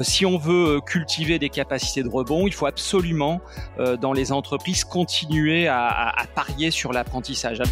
si 0.00 0.24
on 0.24 0.38
veut 0.38 0.80
cultiver 0.80 1.38
des 1.38 1.50
capacités 1.50 2.02
de 2.02 2.08
rebond, 2.08 2.46
il 2.46 2.54
faut 2.54 2.66
absolument 2.66 3.40
dans 4.00 4.12
les 4.12 4.32
entreprises 4.32 4.84
continuer 4.84 5.68
à, 5.68 5.88
à 5.88 6.26
parier 6.26 6.70
sur 6.70 6.92
l'apprentissage. 6.92 7.62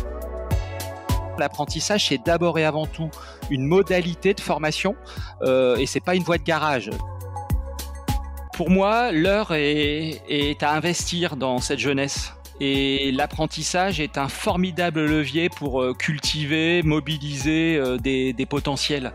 L'apprentissage, 1.41 2.09
c'est 2.09 2.23
d'abord 2.23 2.59
et 2.59 2.67
avant 2.67 2.87
tout 2.87 3.11
une 3.49 3.65
modalité 3.65 4.35
de 4.35 4.41
formation 4.41 4.95
euh, 5.43 5.77
et 5.77 5.87
c'est 5.87 6.01
pas 6.01 6.15
une 6.15 6.23
voie 6.23 6.37
de 6.37 6.43
garage. 6.43 6.91
Pour 8.53 8.69
moi, 8.69 9.11
l'heure 9.11 9.55
est, 9.55 10.21
est 10.29 10.63
à 10.63 10.73
investir 10.73 11.37
dans 11.37 11.59
cette 11.59 11.79
jeunesse. 11.79 12.35
Et 12.61 13.11
l'apprentissage 13.13 14.01
est 14.01 14.19
un 14.19 14.29
formidable 14.29 15.07
levier 15.07 15.49
pour 15.49 15.81
euh, 15.81 15.95
cultiver, 15.95 16.83
mobiliser 16.83 17.79
euh, 17.79 17.97
des, 17.97 18.35
des 18.35 18.45
potentiels. 18.45 19.15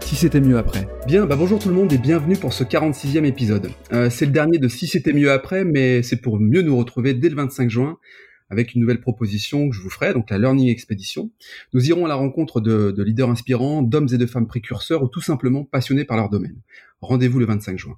si 0.11 0.17
c'était 0.17 0.41
mieux 0.41 0.57
après. 0.57 0.89
Bien, 1.07 1.25
bah 1.25 1.37
bonjour 1.37 1.57
tout 1.57 1.69
le 1.69 1.73
monde 1.73 1.93
et 1.93 1.97
bienvenue 1.97 2.35
pour 2.35 2.51
ce 2.51 2.65
46e 2.65 3.23
épisode. 3.23 3.71
Euh, 3.93 4.09
c'est 4.09 4.25
le 4.25 4.33
dernier 4.33 4.57
de 4.57 4.67
Si 4.67 4.85
c'était 4.85 5.13
mieux 5.13 5.31
après, 5.31 5.63
mais 5.63 6.03
c'est 6.03 6.17
pour 6.17 6.37
mieux 6.37 6.63
nous 6.63 6.75
retrouver 6.75 7.13
dès 7.13 7.29
le 7.29 7.35
25 7.37 7.69
juin 7.69 7.97
avec 8.49 8.73
une 8.73 8.81
nouvelle 8.81 8.99
proposition 8.99 9.69
que 9.69 9.73
je 9.73 9.79
vous 9.79 9.89
ferai, 9.89 10.11
donc 10.11 10.29
la 10.29 10.37
Learning 10.37 10.67
Expedition. 10.67 11.31
Nous 11.73 11.87
irons 11.87 12.03
à 12.03 12.09
la 12.09 12.15
rencontre 12.15 12.59
de, 12.59 12.91
de 12.91 13.03
leaders 13.03 13.29
inspirants, 13.29 13.83
d'hommes 13.83 14.09
et 14.11 14.17
de 14.17 14.25
femmes 14.25 14.47
précurseurs 14.47 15.01
ou 15.01 15.07
tout 15.07 15.21
simplement 15.21 15.63
passionnés 15.63 16.03
par 16.03 16.17
leur 16.17 16.29
domaine. 16.29 16.57
Rendez-vous 16.99 17.39
le 17.39 17.45
25 17.45 17.79
juin. 17.79 17.97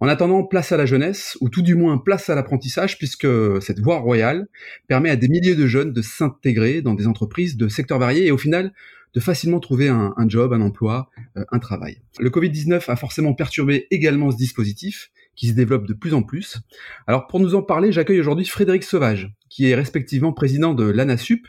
En 0.00 0.08
attendant, 0.08 0.42
place 0.42 0.72
à 0.72 0.76
la 0.76 0.84
jeunesse, 0.84 1.38
ou 1.40 1.48
tout 1.48 1.62
du 1.62 1.76
moins 1.76 1.96
place 1.96 2.28
à 2.28 2.34
l'apprentissage, 2.34 2.98
puisque 2.98 3.28
cette 3.60 3.78
voie 3.78 4.00
royale 4.00 4.48
permet 4.88 5.10
à 5.10 5.16
des 5.16 5.28
milliers 5.28 5.54
de 5.54 5.68
jeunes 5.68 5.92
de 5.92 6.02
s'intégrer 6.02 6.82
dans 6.82 6.94
des 6.94 7.06
entreprises 7.06 7.56
de 7.56 7.68
secteurs 7.68 8.00
variés 8.00 8.26
et 8.26 8.32
au 8.32 8.38
final 8.38 8.72
de 9.14 9.20
facilement 9.20 9.60
trouver 9.60 9.88
un, 9.88 10.14
job, 10.28 10.52
un 10.52 10.60
emploi, 10.60 11.10
euh, 11.36 11.44
un 11.52 11.58
travail. 11.58 12.00
Le 12.18 12.30
Covid-19 12.30 12.90
a 12.90 12.96
forcément 12.96 13.34
perturbé 13.34 13.86
également 13.90 14.30
ce 14.30 14.36
dispositif, 14.36 15.10
qui 15.34 15.48
se 15.48 15.54
développe 15.54 15.86
de 15.86 15.94
plus 15.94 16.14
en 16.14 16.22
plus. 16.22 16.58
Alors 17.06 17.26
pour 17.26 17.40
nous 17.40 17.54
en 17.54 17.62
parler, 17.62 17.92
j'accueille 17.92 18.20
aujourd'hui 18.20 18.44
Frédéric 18.44 18.84
Sauvage, 18.84 19.32
qui 19.48 19.68
est 19.68 19.74
respectivement 19.74 20.32
président 20.32 20.74
de 20.74 20.84
l'ANASUP. 20.84 21.46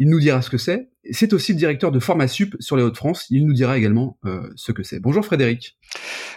Il 0.00 0.08
nous 0.08 0.18
dira 0.18 0.42
ce 0.42 0.50
que 0.50 0.58
c'est. 0.58 0.88
C'est 1.12 1.32
aussi 1.32 1.52
le 1.52 1.58
directeur 1.58 1.92
de 1.92 2.00
Formasup 2.00 2.56
sur 2.58 2.76
les 2.76 2.82
Hauts-de-France. 2.82 3.26
Il 3.30 3.46
nous 3.46 3.52
dira 3.52 3.76
également 3.76 4.18
euh, 4.24 4.48
ce 4.56 4.72
que 4.72 4.82
c'est. 4.82 4.98
Bonjour 4.98 5.24
Frédéric. 5.24 5.78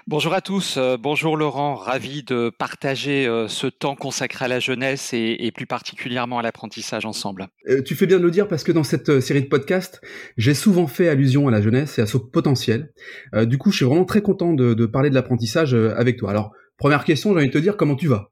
Bonjour 0.06 0.34
à 0.34 0.42
tous. 0.42 0.76
Euh, 0.78 0.98
bonjour 0.98 1.38
Laurent. 1.38 1.76
Ravi 1.76 2.24
de 2.24 2.52
partager 2.60 3.26
euh, 3.26 3.48
ce 3.48 3.68
temps 3.68 3.96
consacré 3.96 4.46
à 4.46 4.48
la 4.50 4.60
jeunesse 4.60 5.14
et, 5.14 5.38
et 5.40 5.52
plus 5.52 5.66
particulièrement 5.66 6.40
à 6.40 6.42
l'apprentissage 6.42 7.06
ensemble. 7.06 7.48
tu 7.86 7.96
fais 7.96 8.06
bien 8.06 8.20
de 8.20 8.24
le 8.24 8.32
dire 8.32 8.48
parce 8.48 8.64
que 8.64 8.72
dans 8.74 8.84
cette 8.84 9.22
série 9.22 9.42
de 9.42 9.48
podcasts, 9.48 10.02
j'ai 10.38 10.54
souvent 10.54 10.86
fait 10.86 11.08
allusion 11.08 11.48
à 11.48 11.52
la 11.52 11.62
jeunesse 11.62 11.98
et 11.98 12.02
à 12.02 12.06
son 12.06 12.20
potentiel. 12.20 12.92
du 13.34 13.58
coup, 13.58 13.72
je 13.72 13.78
suis 13.78 13.86
vraiment 13.86 14.06
très 14.06 14.22
content 14.22 14.54
de, 14.54 14.76
de 14.76 14.86
parler 14.86 15.10
de 15.10 15.16
l'apprentissage 15.16 15.74
avec 15.74 16.18
toi. 16.18 16.30
Alors, 16.30 16.52
Première 16.78 17.06
question, 17.06 17.32
j'ai 17.32 17.38
envie 17.38 17.48
de 17.48 17.54
te 17.54 17.58
dire 17.60 17.78
comment 17.78 17.96
tu 17.96 18.08
vas? 18.08 18.32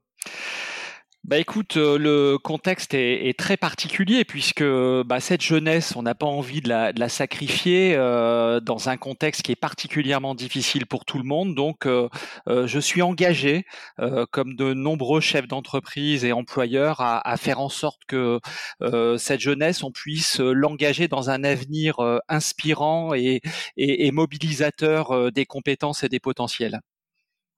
Bah 1.24 1.38
écoute, 1.38 1.76
euh, 1.76 1.98
le 1.98 2.36
contexte 2.36 2.94
est, 2.94 3.38
très 3.38 3.56
particulier 3.56 4.24
puisque 4.24 4.64
bah, 4.64 5.20
cette 5.20 5.40
jeunesse, 5.40 5.94
on 5.94 6.02
n'a 6.02 6.16
pas 6.16 6.26
envie 6.26 6.60
de 6.60 6.68
la, 6.68 7.08
sacrifier 7.08 7.94
euh, 7.94 8.58
dans 8.58 8.88
un 8.88 8.96
contexte 8.96 9.42
qui 9.42 9.52
est 9.52 9.56
particulièrement 9.56 10.34
difficile 10.34 10.84
pour 10.84 11.04
tout 11.04 11.18
le 11.18 11.24
monde. 11.24 11.54
Donc, 11.54 11.86
euh, 11.86 12.08
je 12.48 12.78
suis 12.80 13.02
engagé, 13.02 13.64
comme 14.32 14.56
de 14.56 14.74
nombreux 14.74 15.20
chefs 15.20 15.46
d'entreprise 15.46 16.24
et 16.24 16.32
employeurs, 16.32 17.00
à, 17.00 17.36
faire 17.36 17.60
en 17.60 17.68
sorte 17.68 18.00
que 18.08 18.40
cette 19.16 19.40
jeunesse, 19.40 19.84
on 19.84 19.92
puisse 19.92 20.40
l'engager 20.40 21.06
dans 21.06 21.30
un 21.30 21.44
avenir 21.44 21.96
inspirant 22.28 23.14
et, 23.14 23.40
et 23.76 24.10
mobilisateur 24.10 25.30
des 25.32 25.46
compétences 25.46 26.02
et 26.02 26.08
des 26.08 26.20
potentiels. 26.20 26.80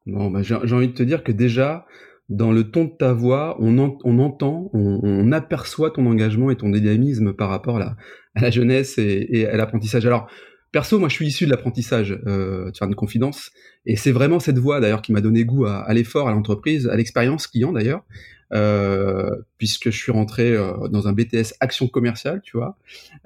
Bon, 0.06 0.30
bah, 0.30 0.42
j'ai 0.42 0.54
envie 0.54 0.88
de 0.88 0.92
te 0.92 1.02
dire 1.02 1.24
que 1.24 1.32
déjà, 1.32 1.86
dans 2.28 2.52
le 2.52 2.70
ton 2.70 2.84
de 2.84 2.92
ta 2.98 3.12
voix, 3.12 3.56
on, 3.60 3.78
entend, 3.78 4.70
on, 4.72 5.32
aperçoit 5.32 5.90
ton 5.90 6.06
engagement 6.06 6.50
et 6.50 6.56
ton 6.56 6.70
dynamisme 6.70 7.34
par 7.34 7.50
rapport 7.50 7.78
à 7.78 7.96
la, 8.34 8.50
jeunesse 8.50 8.98
et, 8.98 9.46
à 9.46 9.56
l'apprentissage. 9.56 10.06
Alors, 10.06 10.28
perso, 10.72 10.98
moi, 10.98 11.08
je 11.08 11.14
suis 11.14 11.26
issu 11.26 11.44
de 11.44 11.50
l'apprentissage, 11.50 12.18
euh, 12.26 12.70
tu 12.70 12.82
as 12.82 12.86
une 12.86 12.94
confidence, 12.94 13.50
et 13.84 13.96
c'est 13.96 14.12
vraiment 14.12 14.40
cette 14.40 14.58
voix 14.58 14.80
d'ailleurs 14.80 15.02
qui 15.02 15.12
m'a 15.12 15.20
donné 15.20 15.44
goût 15.44 15.66
à, 15.66 15.92
l'effort, 15.92 16.28
à 16.28 16.32
l'entreprise, 16.32 16.88
à 16.88 16.96
l'expérience 16.96 17.46
client 17.46 17.72
d'ailleurs, 17.72 18.04
euh, 18.52 19.30
puisque 19.58 19.90
je 19.90 19.98
suis 19.98 20.12
rentré 20.12 20.52
euh, 20.52 20.88
dans 20.88 21.08
un 21.08 21.12
BTS 21.12 21.54
action 21.60 21.88
commerciale, 21.88 22.40
tu 22.42 22.56
vois, 22.56 22.76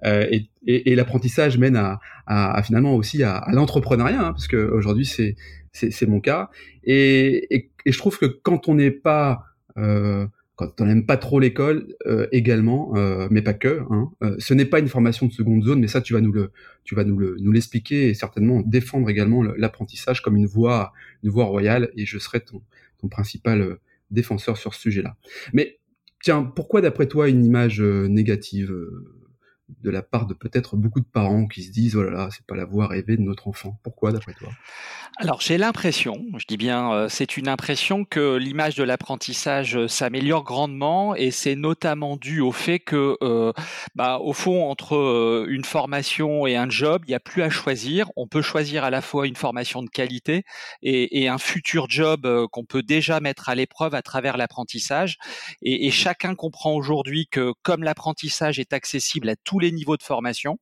euh, 0.05 0.27
et, 0.67 0.95
l'apprentissage 0.95 1.57
mène 1.57 1.77
à, 2.27 2.63
finalement 2.63 2.95
aussi 2.95 3.23
à, 3.23 3.37
à 3.37 3.53
l'entrepreneuriat, 3.53 4.21
hein, 4.21 4.33
parce 4.33 4.49
que 4.49 4.57
aujourd'hui 4.57 5.07
c'est 5.07 5.37
c'est 5.91 6.07
mon 6.07 6.21
cas. 6.21 6.51
Et, 6.85 7.71
je 7.87 7.99
trouve 7.99 8.19
que 8.19 8.27
quand 8.27 8.69
on 8.69 8.75
n'est 8.75 8.91
pas, 8.91 9.45
euh, 9.79 10.27
quand 10.57 10.81
on 10.81 10.87
n'aime 10.87 11.07
pas 11.07 11.17
trop 11.17 11.41
l'école 11.41 11.95
euh, 12.07 12.27
également, 12.33 12.93
euh, 12.97 13.29
mais 13.31 13.43
pas 13.43 13.55
que, 13.55 13.83
hein, 13.91 14.11
ce 14.39 14.53
n'est 14.55 14.67
pas 14.67 14.79
une 14.79 14.89
formation 14.89 15.27
de 15.27 15.33
seconde 15.33 15.65
zone, 15.65 15.81
mais 15.81 15.89
ça 15.89 16.01
tu 16.01 16.13
vas 16.13 16.21
nous 16.21 16.33
le, 16.33 16.51
nous 16.93 17.19
le, 17.19 17.37
nous 17.41 17.53
l'expliquer 17.53 18.09
et 18.09 18.15
certainement 18.15 18.63
défendre 18.63 19.09
également 19.09 19.43
l'apprentissage 19.43 20.21
comme 20.21 20.37
une 20.37 20.47
voie, 20.47 20.93
royale. 21.25 21.91
Et 21.97 22.05
je 22.05 22.19
serai 22.19 22.41
ton, 22.41 22.63
principal 23.11 23.79
défenseur 24.11 24.57
sur 24.57 24.75
ce 24.75 24.81
sujet-là. 24.81 25.17
Mais 25.53 25.79
tiens, 26.21 26.43
pourquoi 26.43 26.81
d'après 26.81 27.07
toi 27.07 27.29
une 27.29 27.45
image 27.45 27.81
négative 27.81 28.75
de 29.83 29.91
la 29.91 30.03
part 30.03 30.27
de 30.27 30.35
peut-être 30.35 30.77
beaucoup 30.77 31.01
de 31.01 31.07
parents 31.07 31.47
qui 31.47 31.63
se 31.63 31.71
disent 31.71 31.95
oh 31.95 32.03
là 32.03 32.11
là 32.11 32.29
c'est 32.33 32.45
pas 32.47 32.57
la 32.57 32.65
voie 32.65 32.87
rêvée 32.87 33.17
de 33.17 33.23
notre 33.23 33.49
enfant. 33.49 33.79
Pourquoi 33.83 34.13
d'après 34.13 34.33
toi? 34.33 34.49
Alors 35.19 35.41
j'ai 35.41 35.59
l'impression 35.59 36.25
je 36.39 36.47
dis 36.47 36.57
bien 36.57 36.93
euh, 36.93 37.09
c'est 37.09 37.37
une 37.37 37.49
impression 37.49 38.05
que 38.05 38.37
l'image 38.37 38.77
de 38.77 38.83
l'apprentissage 38.83 39.77
euh, 39.77 39.89
s'améliore 39.89 40.45
grandement 40.45 41.15
et 41.15 41.31
c'est 41.31 41.55
notamment 41.55 42.17
dû 42.17 42.41
au 42.41 42.53
fait 42.53 42.79
que 42.79 43.17
euh, 43.23 43.53
bah, 43.95 44.19
au 44.19 44.33
fond 44.33 44.71
entre 44.71 45.47
une 45.49 45.65
formation 45.65 46.47
et 46.47 46.57
un 46.57 46.71
job 46.71 47.03
il 47.07 47.11
n'y 47.11 47.15
a 47.15 47.21
plus 47.21 47.43
à 47.43 47.51
choisir. 47.51 48.11
On 48.17 48.27
peut 48.27 48.43
choisir 48.43 48.85
à 48.85 48.91
la 48.91 49.03
fois 49.03 49.27
une 49.27 49.37
formation 49.37 49.83
de 49.83 49.91
qualité 49.91 50.45
et, 50.83 51.23
et 51.23 51.29
un 51.29 51.39
futur 51.39 51.91
job 51.91 52.27
qu'on 52.53 52.65
peut 52.65 52.83
déjà 52.83 53.21
mettre 53.21 53.49
à 53.49 53.55
l'épreuve 53.55 53.95
à 53.95 54.03
travers 54.03 54.37
l'apprentissage. 54.37 55.19
Et, 55.63 55.87
et 55.87 55.91
chacun 55.91 56.35
comprend 56.35 56.73
aujourd'hui 56.73 57.27
que 57.31 57.53
comme 57.63 57.83
l'apprentissage 57.83 58.59
est 58.59 58.73
accessible 58.73 59.29
à 59.29 59.37
tous 59.37 59.58
les 59.59 59.73
niveaux 59.73 59.97
de 59.97 60.03
formation, 60.03 60.59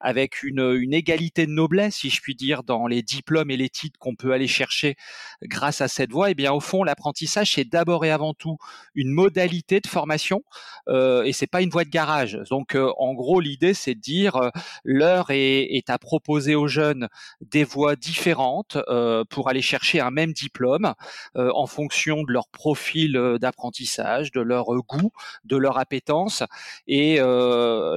avec 0.00 0.42
une, 0.42 0.92
égalité 0.94 1.46
de 1.46 1.52
noblesse, 1.52 1.96
si 1.96 2.10
je 2.10 2.20
puis 2.20 2.34
dire, 2.34 2.62
dans 2.62 2.86
les 2.86 3.02
diplômes 3.02 3.50
et 3.50 3.56
les 3.56 3.68
titres 3.68 3.98
qu'on 3.98 4.14
peut 4.14 4.32
aller 4.32 4.46
chercher 4.46 4.96
grâce 5.42 5.80
à 5.80 5.88
cette 5.88 6.12
voie. 6.12 6.28
Et 6.28 6.32
eh 6.32 6.34
bien, 6.34 6.52
au 6.52 6.60
fond, 6.60 6.84
l'apprentissage, 6.84 7.52
c'est 7.54 7.64
d'abord 7.64 8.04
et 8.04 8.10
avant 8.10 8.34
tout 8.34 8.58
une 8.94 9.10
modalité 9.10 9.80
de 9.80 9.86
formation, 9.86 10.42
euh, 10.88 11.24
et 11.24 11.32
c'est 11.32 11.46
pas 11.46 11.62
une 11.62 11.70
voie 11.70 11.84
de 11.84 11.90
garage. 11.90 12.38
Donc, 12.50 12.74
euh, 12.74 12.92
en 12.98 13.14
gros, 13.14 13.40
l'idée, 13.40 13.74
c'est 13.74 13.94
de 13.94 14.00
dire 14.00 14.36
euh, 14.36 14.50
l'heure 14.84 15.30
est, 15.30 15.76
est, 15.76 15.90
à 15.90 15.98
proposer 15.98 16.54
aux 16.54 16.68
jeunes 16.68 17.08
des 17.40 17.64
voies 17.64 17.96
différentes 17.96 18.78
euh, 18.88 19.24
pour 19.28 19.48
aller 19.48 19.62
chercher 19.62 20.00
un 20.00 20.10
même 20.10 20.32
diplôme 20.32 20.94
en 21.34 21.66
fonction 21.66 22.22
de 22.22 22.32
leur 22.32 22.48
profil 22.48 23.18
d'apprentissage, 23.40 24.32
de 24.32 24.40
leur 24.40 24.66
goût, 24.66 25.10
de 25.44 25.56
leur 25.56 25.78
appétence, 25.78 26.42
et 26.86 27.18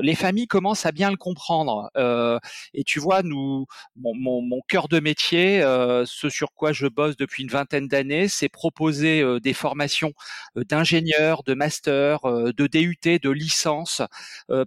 les 0.02 0.16
familles 0.16 0.37
commence 0.45 0.86
à 0.86 0.92
bien 0.92 1.10
le 1.10 1.18
comprendre. 1.18 1.89
Euh, 1.98 2.38
et 2.74 2.84
tu 2.84 3.00
vois, 3.00 3.24
nous, 3.24 3.66
mon, 3.95 4.62
cœur 4.68 4.88
de 4.88 5.00
métier, 5.00 5.62
euh, 5.62 6.04
ce 6.06 6.30
sur 6.30 6.54
quoi 6.54 6.74
je 6.74 6.88
bosse 6.88 7.18
depuis 7.18 7.44
une 7.44 7.50
vingtaine 7.50 7.88
d'années, 7.88 8.28
c'est 8.28 8.50
proposer 8.50 9.22
euh, 9.22 9.39
des 9.39 9.54
formations 9.54 10.13
d'ingénieurs, 10.56 11.44
de 11.44 11.54
master, 11.54 12.19
de 12.24 12.68
DUT, 12.68 13.19
de 13.19 13.30
licence 13.30 14.01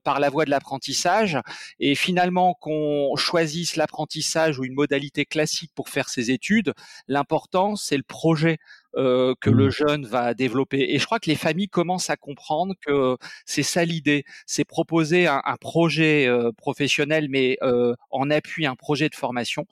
par 0.04 0.20
la 0.20 0.30
voie 0.30 0.44
de 0.44 0.50
l'apprentissage. 0.50 1.38
Et 1.78 1.94
finalement, 1.94 2.54
qu'on 2.54 3.14
choisisse 3.16 3.76
l'apprentissage 3.76 4.58
ou 4.58 4.64
une 4.64 4.74
modalité 4.74 5.26
classique 5.26 5.72
pour 5.74 5.88
faire 5.88 6.08
ses 6.08 6.30
études, 6.30 6.72
l'important, 7.08 7.76
c'est 7.76 7.96
le 7.96 8.02
projet 8.02 8.58
euh, 8.96 9.34
que 9.40 9.50
le 9.50 9.66
mmh. 9.66 9.70
jeune 9.70 10.06
va 10.06 10.34
développer. 10.34 10.94
Et 10.94 10.98
je 10.98 11.06
crois 11.06 11.20
que 11.20 11.30
les 11.30 11.36
familles 11.36 11.68
commencent 11.68 12.10
à 12.10 12.16
comprendre 12.16 12.74
que 12.84 13.16
c'est 13.46 13.62
ça 13.62 13.84
l'idée, 13.84 14.24
c'est 14.46 14.64
proposer 14.64 15.26
un, 15.26 15.40
un 15.44 15.56
projet 15.56 16.26
euh, 16.26 16.52
professionnel, 16.52 17.28
mais 17.30 17.56
euh, 17.62 17.94
en 18.10 18.30
appui 18.30 18.66
un 18.66 18.76
projet 18.76 19.08
de 19.08 19.14
formation 19.14 19.66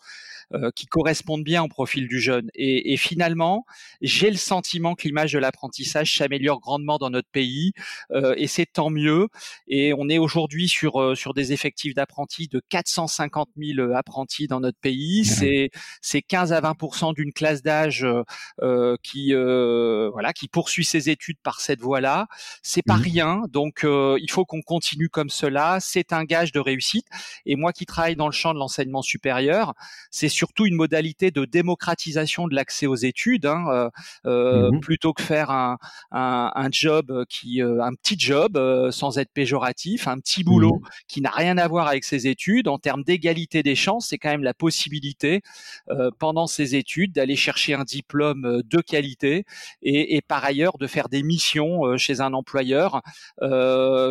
euh, 0.54 0.70
qui 0.74 0.86
correspondent 0.86 1.44
bien 1.44 1.62
au 1.62 1.68
profil 1.68 2.08
du 2.08 2.20
jeune. 2.20 2.48
Et, 2.54 2.94
et 2.94 2.96
finalement, 2.96 3.66
j'ai 4.00 4.30
le 4.30 4.38
sentiment 4.38 4.94
que 4.94 5.02
l'image 5.02 5.32
de 5.32 5.38
l'apprentissage 5.38 6.16
s'améliore 6.16 6.58
grandement 6.60 6.96
dans 6.96 7.10
notre 7.10 7.28
pays, 7.28 7.72
euh, 8.12 8.32
et 8.38 8.46
c'est 8.46 8.64
tant 8.64 8.88
mieux. 8.88 9.28
Et 9.66 9.92
on 9.92 10.08
est 10.08 10.16
aujourd'hui 10.16 10.66
sur 10.66 11.02
euh, 11.02 11.14
sur 11.14 11.34
des 11.34 11.52
effectifs 11.52 11.92
d'apprentis 11.92 12.48
de 12.48 12.62
450 12.70 13.50
000 13.58 13.92
apprentis 13.92 14.46
dans 14.46 14.60
notre 14.60 14.78
pays. 14.78 15.26
C'est 15.26 15.68
c'est 16.00 16.22
15 16.22 16.54
à 16.54 16.62
20 16.62 17.12
d'une 17.12 17.34
classe 17.34 17.60
d'âge 17.60 18.06
qui 19.02 19.34
voilà 19.34 20.32
qui 20.32 20.48
poursuit 20.48 20.86
ses 20.86 21.10
études 21.10 21.38
par 21.42 21.60
cette 21.60 21.80
voie-là. 21.80 22.26
C'est 22.62 22.80
pas 22.82 22.96
mmh. 22.96 23.02
rien, 23.02 23.42
donc 23.50 23.80
il 23.84 24.30
faut 24.30 24.46
qu'on 24.46 24.62
continue 24.62 25.10
comme 25.10 25.28
cela. 25.28 25.76
C'est 25.80 26.14
un 26.14 26.24
gage 26.24 26.52
de 26.52 26.60
réussite. 26.60 27.06
Et 27.44 27.54
moi 27.54 27.74
qui 27.74 27.84
travaille 27.84 28.16
dans 28.16 28.26
le 28.28 28.32
champ 28.32 28.54
de 28.54 28.58
l'enseignement 28.58 29.02
supérieur, 29.02 29.74
c'est 30.10 30.37
surtout 30.38 30.66
une 30.66 30.76
modalité 30.76 31.32
de 31.32 31.44
démocratisation 31.44 32.46
de 32.46 32.54
l'accès 32.54 32.86
aux 32.86 32.94
études, 32.94 33.46
hein, 33.46 33.64
euh, 33.68 33.90
euh 34.26 34.70
mmh 34.70 34.78
plutôt 34.80 35.12
que 35.12 35.22
faire 35.22 35.50
un, 35.50 35.76
un, 36.12 36.52
un 36.54 36.68
job 36.70 37.24
qui, 37.28 37.62
euh, 37.62 37.82
un 37.82 37.94
petit 37.94 38.16
job 38.18 38.58
sans 38.90 39.18
être 39.18 39.32
péjoratif, 39.32 40.06
un 40.06 40.18
petit 40.18 40.44
boulot 40.44 40.76
mmh 40.76 40.88
qui 41.08 41.20
n'a 41.20 41.30
rien 41.30 41.58
à 41.58 41.66
voir 41.66 41.88
avec 41.88 42.04
ses 42.04 42.28
études. 42.28 42.68
En 42.68 42.78
termes 42.78 43.02
d'égalité 43.02 43.62
des 43.62 43.74
chances, 43.74 44.08
c'est 44.08 44.18
quand 44.18 44.30
même 44.30 44.44
la 44.44 44.54
possibilité 44.54 45.42
pendant 46.18 46.46
ses 46.46 46.76
études 46.76 47.12
d'aller 47.12 47.36
chercher 47.36 47.74
un 47.74 47.84
diplôme 47.84 48.62
de 48.64 48.80
qualité 48.80 49.44
et, 49.82 50.16
et, 50.16 50.20
par 50.20 50.44
ailleurs 50.44 50.78
de 50.78 50.86
faire 50.86 51.08
des 51.08 51.22
missions 51.22 51.96
chez 51.96 52.20
un 52.20 52.32
employeur 52.34 53.02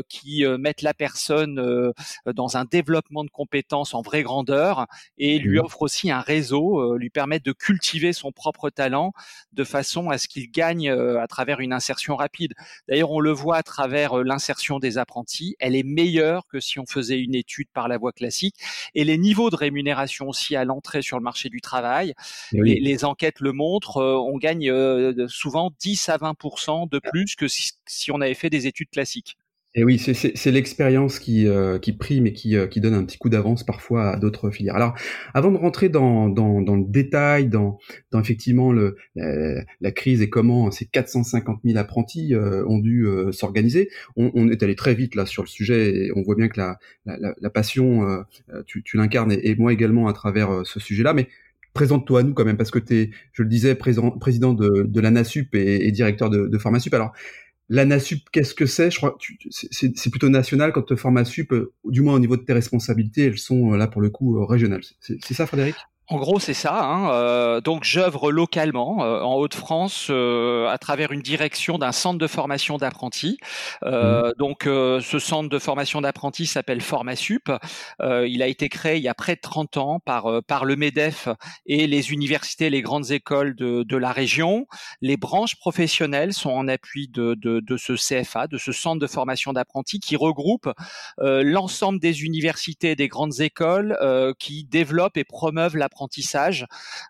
qui 0.09 0.43
mettent 0.59 0.81
la 0.81 0.93
personne 0.93 1.93
dans 2.25 2.57
un 2.57 2.65
développement 2.65 3.23
de 3.23 3.29
compétences 3.29 3.93
en 3.93 4.01
vraie 4.01 4.23
grandeur 4.23 4.87
et 5.17 5.39
lui 5.39 5.59
offre 5.59 5.81
aussi 5.81 6.11
un 6.11 6.16
réseau, 6.21 6.79
euh, 6.79 6.97
lui 6.97 7.09
permettre 7.09 7.45
de 7.45 7.51
cultiver 7.51 8.13
son 8.13 8.31
propre 8.31 8.69
talent 8.69 9.13
de 9.53 9.63
façon 9.63 10.09
à 10.09 10.17
ce 10.17 10.27
qu'il 10.27 10.51
gagne 10.51 10.89
euh, 10.89 11.21
à 11.21 11.27
travers 11.27 11.59
une 11.59 11.73
insertion 11.73 12.15
rapide. 12.15 12.53
D'ailleurs, 12.87 13.11
on 13.11 13.19
le 13.19 13.31
voit 13.31 13.57
à 13.57 13.63
travers 13.63 14.19
euh, 14.19 14.23
l'insertion 14.23 14.79
des 14.79 14.97
apprentis, 14.97 15.55
elle 15.59 15.75
est 15.75 15.83
meilleure 15.83 16.47
que 16.47 16.59
si 16.59 16.79
on 16.79 16.85
faisait 16.85 17.19
une 17.19 17.35
étude 17.35 17.67
par 17.73 17.87
la 17.87 17.97
voie 17.97 18.11
classique. 18.11 18.55
Et 18.95 19.03
les 19.03 19.17
niveaux 19.17 19.49
de 19.49 19.55
rémunération 19.55 20.27
aussi 20.27 20.55
à 20.55 20.65
l'entrée 20.65 21.01
sur 21.01 21.17
le 21.17 21.23
marché 21.23 21.49
du 21.49 21.61
travail, 21.61 22.13
eh 22.53 22.61
les, 22.61 23.05
enquêtes 23.05 23.39
le 23.39 23.51
montrent, 23.51 24.01
on 24.01 24.37
gagne 24.37 24.71
souvent 25.27 25.71
10 25.79 26.09
à 26.09 26.17
20% 26.17 26.89
de 26.89 26.99
plus 26.99 27.35
que 27.35 27.47
si 27.47 28.11
on 28.11 28.21
avait 28.21 28.33
fait 28.33 28.49
des 28.49 28.67
études 28.67 28.89
classiques. 28.89 29.37
Et 29.77 29.83
oui, 29.83 29.99
c'est 29.99 30.51
l'expérience 30.51 31.19
qui, 31.19 31.45
euh, 31.45 31.77
qui 31.77 31.93
prime 31.93 32.25
et 32.25 32.33
qui, 32.33 32.57
euh, 32.57 32.65
qui 32.65 32.81
donne 32.81 32.95
un 32.95 33.05
petit 33.05 33.19
coup 33.19 33.29
d'avance 33.29 33.63
parfois 33.63 34.13
à 34.13 34.17
d'autres 34.17 34.49
filières. 34.49 34.75
Alors, 34.75 34.95
avant 35.35 35.51
de 35.51 35.57
rentrer 35.57 35.87
dans, 35.87 36.29
dans, 36.29 36.63
dans 36.63 36.75
le 36.75 36.83
détail, 36.83 37.47
dans, 37.47 37.77
dans 38.09 38.19
effectivement 38.19 38.71
le, 38.71 38.95
la, 39.15 39.91
crise 39.91 40.23
et 40.23 40.31
comment 40.31 40.71
ces 40.71 40.87
450 40.87 41.59
000 41.63 41.77
apprentis 41.77 42.33
euh, 42.33 42.65
ont 42.67 42.79
dû 42.79 43.05
s'organiser, 43.31 43.91
on, 44.15 44.31
on, 44.33 44.49
est 44.49 44.63
allé 44.63 44.75
très 44.75 44.95
vite 44.95 45.13
là 45.13 45.27
sur 45.27 45.43
le 45.43 45.47
sujet 45.47 45.95
et 45.95 46.11
on 46.15 46.23
voit 46.23 46.35
bien 46.35 46.47
que 46.47 46.59
la, 46.59 46.79
la, 47.05 47.35
la 47.39 47.49
passion, 47.51 48.25
tu, 48.65 48.81
tu 48.81 48.97
l'incarnes 48.97 49.31
et, 49.31 49.55
moi 49.57 49.73
également 49.73 50.07
à 50.07 50.13
travers 50.13 50.61
ce 50.65 50.79
sujet-là. 50.79 51.13
Mais 51.13 51.27
présente-toi 51.75 52.21
à 52.21 52.23
nous 52.23 52.33
quand 52.33 52.45
même 52.45 52.57
parce 52.57 52.71
que 52.71 52.79
tu 52.79 52.95
es, 52.95 53.09
je 53.31 53.43
le 53.43 53.47
disais, 53.47 53.75
président, 53.75 54.09
président 54.09 54.53
de, 54.53 54.87
de 54.87 54.99
la 54.99 55.11
NASUP 55.11 55.53
et, 55.53 55.87
et 55.87 55.91
directeur 55.91 56.31
de, 56.31 56.47
de 56.47 56.57
Pharmasup. 56.57 56.95
Alors, 56.95 57.13
la 57.69 57.85
NASUP, 57.85 58.29
qu'est-ce 58.31 58.53
que 58.53 58.65
c'est? 58.65 58.91
Je 58.91 58.97
crois 58.97 59.17
c'est 59.49 60.09
plutôt 60.09 60.29
national 60.29 60.71
quand 60.71 60.83
tu 60.83 60.95
formes 60.95 61.17
à 61.17 61.25
SUP, 61.25 61.51
euh, 61.51 61.73
du 61.85 62.01
moins 62.01 62.13
au 62.13 62.19
niveau 62.19 62.37
de 62.37 62.43
tes 62.43 62.53
responsabilités, 62.53 63.25
elles 63.25 63.37
sont 63.37 63.73
euh, 63.73 63.77
là 63.77 63.87
pour 63.87 64.01
le 64.01 64.09
coup 64.09 64.37
euh, 64.37 64.45
régionales. 64.45 64.83
C'est 64.99 65.33
ça, 65.33 65.45
Frédéric? 65.45 65.75
En 66.09 66.17
gros, 66.17 66.39
c'est 66.39 66.53
ça. 66.53 66.85
Hein. 66.85 67.11
Euh, 67.11 67.59
donc, 67.59 67.83
j'œuvre 67.83 68.31
localement 68.31 69.03
euh, 69.03 69.19
en 69.21 69.35
Haute-France 69.35 70.07
euh, 70.09 70.67
à 70.67 70.77
travers 70.77 71.11
une 71.11 71.21
direction 71.21 71.77
d'un 71.77 71.91
centre 71.91 72.17
de 72.17 72.27
formation 72.27 72.77
d'apprentis. 72.77 73.37
Mmh. 73.83 74.31
Donc, 74.37 74.63
ce 74.63 75.19
centre 75.19 75.49
de 75.49 75.59
formation 75.59 76.01
d'apprentis 76.01 76.45
s'appelle 76.45 76.81
Formasup. 76.81 77.51
il 78.01 78.41
a 78.41 78.47
été 78.47 78.69
créé 78.69 78.97
il 78.97 79.03
y 79.03 79.07
a 79.07 79.13
près 79.13 79.35
de 79.35 79.41
30 79.41 79.77
ans 79.77 79.99
par 79.99 80.41
par 80.43 80.65
le 80.65 80.75
Medef 80.75 81.27
et 81.65 81.87
les 81.87 82.11
universités, 82.11 82.69
les 82.69 82.81
grandes 82.81 83.11
écoles 83.11 83.55
de, 83.55 83.83
de 83.83 83.97
la 83.97 84.11
région. 84.11 84.67
Les 85.01 85.17
branches 85.17 85.55
professionnelles 85.57 86.33
sont 86.33 86.51
en 86.51 86.67
appui 86.67 87.07
de, 87.07 87.35
de, 87.35 87.59
de 87.59 87.77
ce 87.77 87.93
CFA, 87.93 88.47
de 88.47 88.57
ce 88.57 88.71
centre 88.71 88.99
de 88.99 89.07
formation 89.07 89.53
d'apprentis, 89.53 89.99
qui 89.99 90.15
regroupe 90.15 90.71
l'ensemble 91.17 91.99
des 91.99 92.23
universités 92.23 92.91
et 92.91 92.95
des 92.95 93.07
grandes 93.07 93.39
écoles 93.41 93.97
qui 94.39 94.65
développent 94.65 95.17
et 95.17 95.23
promeuvent 95.23 95.77
la 95.77 95.89
apprentissage 95.97 96.65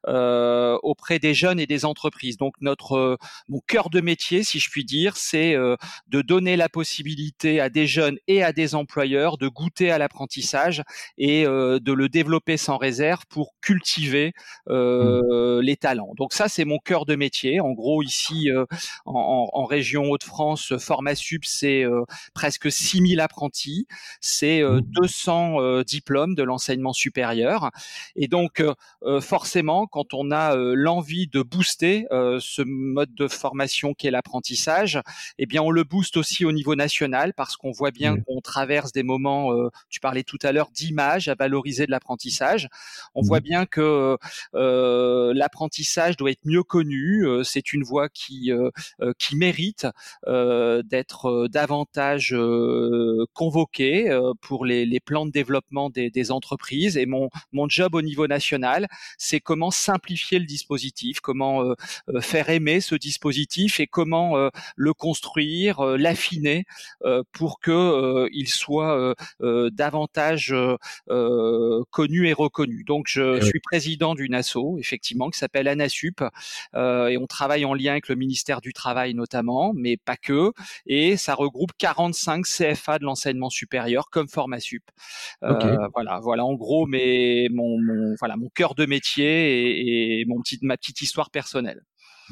euh, 0.08 0.78
auprès 0.82 1.20
des 1.20 1.34
jeunes 1.34 1.60
et 1.60 1.68
des 1.68 1.84
entreprises. 1.84 2.38
Donc 2.38 2.54
notre 2.62 2.96
euh, 2.96 3.18
mon 3.50 3.60
cœur 3.60 3.90
de 3.90 4.00
métier, 4.00 4.44
si 4.44 4.60
je 4.60 4.70
puis 4.70 4.86
dire, 4.86 5.18
c'est 5.18 5.56
euh, 5.56 5.76
de 6.08 6.22
donner 6.22 6.56
la 6.56 6.70
possibilité 6.70 7.60
à 7.60 7.70
des 7.70 7.86
jeunes 7.86 8.18
et 8.28 8.44
à 8.44 8.54
des 8.54 8.76
employeurs 8.76 9.38
de 9.38 9.50
goûter 9.50 9.92
à 9.92 9.98
l'apprentissage 9.98 10.84
et 11.18 11.44
de 11.46 11.92
le 11.92 12.10
développer 12.10 12.58
sans 12.58 12.78
réserve 12.78 13.26
pour 13.30 13.54
cultiver 13.62 14.34
les 14.68 15.78
talents. 15.80 16.14
Donc 16.16 16.34
ça, 16.34 16.48
c'est 16.48 16.66
mon 16.66 16.78
cœur 16.80 17.06
de 17.06 17.16
métier. 17.16 17.60
En 17.60 17.72
gros, 17.72 18.04
ici 18.04 18.50
en, 19.06 19.50
en, 19.54 19.66
région 19.66 20.12
Hauts-de-France, 20.12 20.78
Formasup, 20.78 21.44
c'est 21.46 21.86
presque 22.34 22.72
6000 22.72 23.20
apprentis, 23.20 23.88
c'est 24.22 24.62
200 24.62 25.60
mmh. 25.60 25.84
diplômes 25.84 26.36
de 26.36 26.44
l'enseignement 26.44 26.94
supérieur. 26.94 27.72
Et 28.16 28.28
donc, 28.28 28.60
euh, 28.60 28.74
forcément, 29.22 29.88
quand 29.88 30.14
on 30.14 30.32
a 30.32 30.56
euh, 30.56 30.74
l'envie 30.76 31.28
de 31.28 31.42
booster 31.42 32.08
euh, 32.12 32.40
ce 32.42 32.62
mode 32.64 33.14
de 33.14 33.28
formation 33.28 33.94
qu'est 33.94 34.12
l'apprentissage, 34.12 35.00
eh 35.38 35.46
bien, 35.46 35.62
on 35.62 35.72
le 35.72 35.84
booste 35.84 36.18
aussi 36.18 36.46
au 36.46 36.52
niveau 36.52 36.76
national 36.76 37.34
parce 37.34 37.58
qu'on 37.58 37.72
voit 37.72 37.92
bien 37.92 38.18
qu'on 38.18 38.42
traverse 38.42 38.92
des 38.92 39.04
moments, 39.04 39.52
tu 39.90 40.00
parlais 40.00 40.24
tout 40.24 40.38
à 40.44 40.52
l'heure, 40.52 40.70
d'image 40.72 41.28
à 41.28 41.36
valoriser 41.36 41.86
de 41.86 41.92
l'apprentissage. 41.92 42.68
On 43.16 43.22
voit 43.22 43.40
bien 43.40 43.66
que 43.66 44.18
l'apprentissage 44.54 46.18
doit 46.18 46.32
être 46.32 46.46
mieux 46.46 46.64
connu. 46.64 47.26
c'est 47.44 47.74
une 47.74 47.84
voie 47.84 48.10
qui 48.10 48.52
qui 49.20 49.36
mérite 49.36 49.88
d'être 50.26 51.48
davantage 51.50 52.36
convoquée 53.34 54.18
pour 54.42 54.66
les, 54.66 54.86
les, 54.86 55.00
plans 55.00 55.26
de 55.26 55.32
développement 55.32 55.90
des, 55.90 56.10
des 56.10 56.32
entreprises. 56.32 56.98
Et 56.98 57.06
mon 57.06 57.30
mon 57.52 57.68
job 57.70 57.96
au 57.96 58.02
niveau 58.02 58.28
national 58.28 58.67
c'est 59.18 59.40
comment 59.40 59.72
simplifier 59.72 60.40
le 60.40 60.46
dispositif, 60.46 61.20
comment 61.20 61.64
euh, 61.64 61.76
euh, 62.10 62.22
faire 62.22 62.50
aimer 62.50 62.82
ce 62.82 62.96
dispositif 62.96 63.80
et 63.80 63.88
comment 63.88 64.38
euh, 64.38 64.50
le 64.76 64.94
construire, 64.94 65.82
l'affiner 65.98 66.66
pour 67.32 67.60
que 67.60 68.28
il 68.32 68.48
soit 68.48 69.16
davantage 69.40 70.54
connu 71.92 72.28
et 72.28 72.34
reconnu. 72.34 72.84
Donc 72.84 73.06
je 73.08 73.40
suis 73.42 73.60
président 73.60 74.16
d'une 74.16 74.34
asso, 74.34 74.78
effectivement, 74.80 75.30
qui 75.30 75.40
s'appelle 75.40 75.68
ANASUP, 75.68 76.24
et 76.76 77.18
on 77.18 77.28
travaille 77.28 77.66
en 77.66 77.74
lien 77.74 77.92
avec 77.92 78.10
le 78.10 78.16
ministère 78.16 78.62
du 78.62 78.74
Travail 78.74 79.14
notamment, 79.14 79.74
mais 79.76 79.98
pas 79.98 80.18
que, 80.18 80.52
et 80.86 81.18
ça 81.18 81.36
regroupe 81.36 81.72
45 81.78 82.46
CFA 82.46 83.00
de 83.00 83.04
l'enseignement 83.04 83.50
supérieur 83.50 84.10
comme 84.10 84.28
Formasup. 84.28 84.84
Voilà, 85.42 86.20
voilà 86.22 86.46
en 86.46 86.56
gros, 86.56 86.86
mais 86.86 87.48
mon, 87.52 87.80
mon 87.82 88.16
voilà 88.20 88.38
mon 88.38 88.50
cœur 88.58 88.76
de 88.76 88.86
métier 88.86 90.20
et, 90.20 90.26
mon 90.26 90.42
petit, 90.42 90.58
ma 90.64 90.78
petite 90.78 91.02
histoire 91.02 91.30
personnelle. 91.30 91.82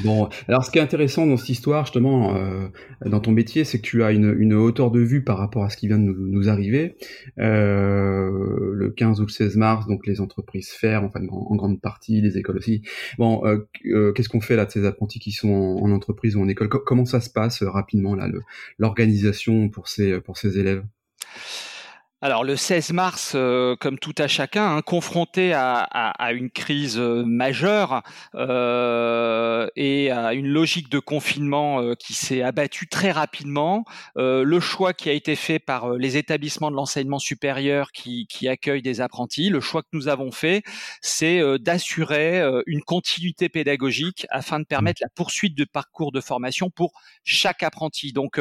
Bon, 0.03 0.27
alors 0.50 0.65
ce 0.65 0.72
qui 0.72 0.77
est 0.77 0.82
intéressant 0.82 1.25
dans 1.25 1.38
cette 1.38 1.48
histoire, 1.48 1.86
justement, 1.86 2.36
euh, 2.36 2.67
dans 3.05 3.22
ton 3.22 3.32
métier, 3.32 3.63
c'est 3.63 3.79
que 3.79 3.88
tu 3.88 4.03
as 4.03 4.12
une, 4.12 4.36
une, 4.38 4.53
hauteur 4.53 4.91
de 4.91 5.00
vue 5.00 5.24
par 5.24 5.38
rapport 5.38 5.63
à 5.63 5.70
ce 5.70 5.77
qui 5.77 5.88
vient 5.88 5.98
de 5.98 6.03
nous, 6.03 6.15
nous 6.17 6.50
arriver. 6.50 6.98
Euh, 7.39 8.74
le 8.74 8.89
15 8.89 9.22
ou 9.22 9.25
le 9.25 9.32
16 9.32 9.55
mars, 9.55 9.88
donc 9.88 10.05
les 10.05 10.20
entreprises 10.20 10.72
ferment, 10.72 11.08
enfin 11.08 11.25
en, 11.29 11.55
grande 11.55 11.79
partie, 11.79 12.20
les 12.20 12.38
écoles 12.38 12.58
aussi. 12.58 12.82
Bon, 13.17 13.46
euh, 13.46 14.12
qu'est-ce 14.12 14.27
qu'on 14.27 14.41
fait 14.41 14.58
là 14.58 14.65
de 14.65 14.72
ces 14.72 14.86
apprentis 14.86 15.20
qui 15.20 15.32
sont 15.32 15.48
en, 15.82 15.89
entreprise 15.91 16.36
ou 16.36 16.41
en 16.41 16.50
école? 16.50 16.67
Comment 16.67 17.05
ça 17.05 17.22
se 17.22 17.29
passe 17.29 17.63
rapidement 17.63 18.15
là, 18.15 18.27
l'organisation 18.77 19.70
pour 19.70 19.88
ces 19.88 20.20
pour 20.20 20.38
ces 20.38 20.60
élèves? 20.60 20.84
Alors 22.22 22.45
le 22.45 22.55
16 22.55 22.93
mars, 22.93 23.34
euh, 23.36 23.75
comme 23.75 24.00
tout 24.00 24.15
à 24.17 24.27
chacun, 24.27 24.77
hein, 24.77 24.81
confronté 24.81 25.51
à, 25.53 25.86
une 26.31 26.50
crise 26.50 26.98
euh, 26.98 27.24
majeure 27.25 28.03
euh, 28.36 29.67
et 29.75 30.12
à 30.12 30.34
une 30.34 30.48
logique 30.48 30.89
de 30.89 31.00
confinement 31.00 31.93
qui 31.95 32.13
s'est 32.13 32.41
abattue 32.41 32.88
très 32.88 33.12
rapidement, 33.12 33.84
le 34.15 34.60
choix 34.60 34.93
qui 34.93 35.10
a 35.10 35.13
été 35.13 35.36
fait 35.36 35.60
par 35.60 35.93
les 35.93 36.17
établissements 36.17 36.72
de 36.72 36.75
l'enseignement 36.75 37.19
supérieur 37.19 37.91
qui, 37.91 38.27
qui, 38.27 38.48
accueillent 38.48 38.81
des 38.81 39.01
apprentis, 39.01 39.50
le 39.50 39.60
choix 39.60 39.81
que 39.81 39.89
nous 39.93 40.07
avons 40.07 40.31
fait, 40.31 40.63
c'est 41.01 41.41
d'assurer 41.60 42.41
une 42.65 42.81
continuité 42.81 43.50
pédagogique 43.50 44.25
afin 44.29 44.60
de 44.60 44.65
permettre 44.65 45.01
la 45.01 45.10
poursuite 45.10 45.55
de 45.55 45.65
parcours 45.65 46.12
de 46.12 46.22
formation 46.22 46.69
pour 46.69 46.93
chaque 47.24 47.63
apprenti. 47.63 48.13
Donc 48.13 48.39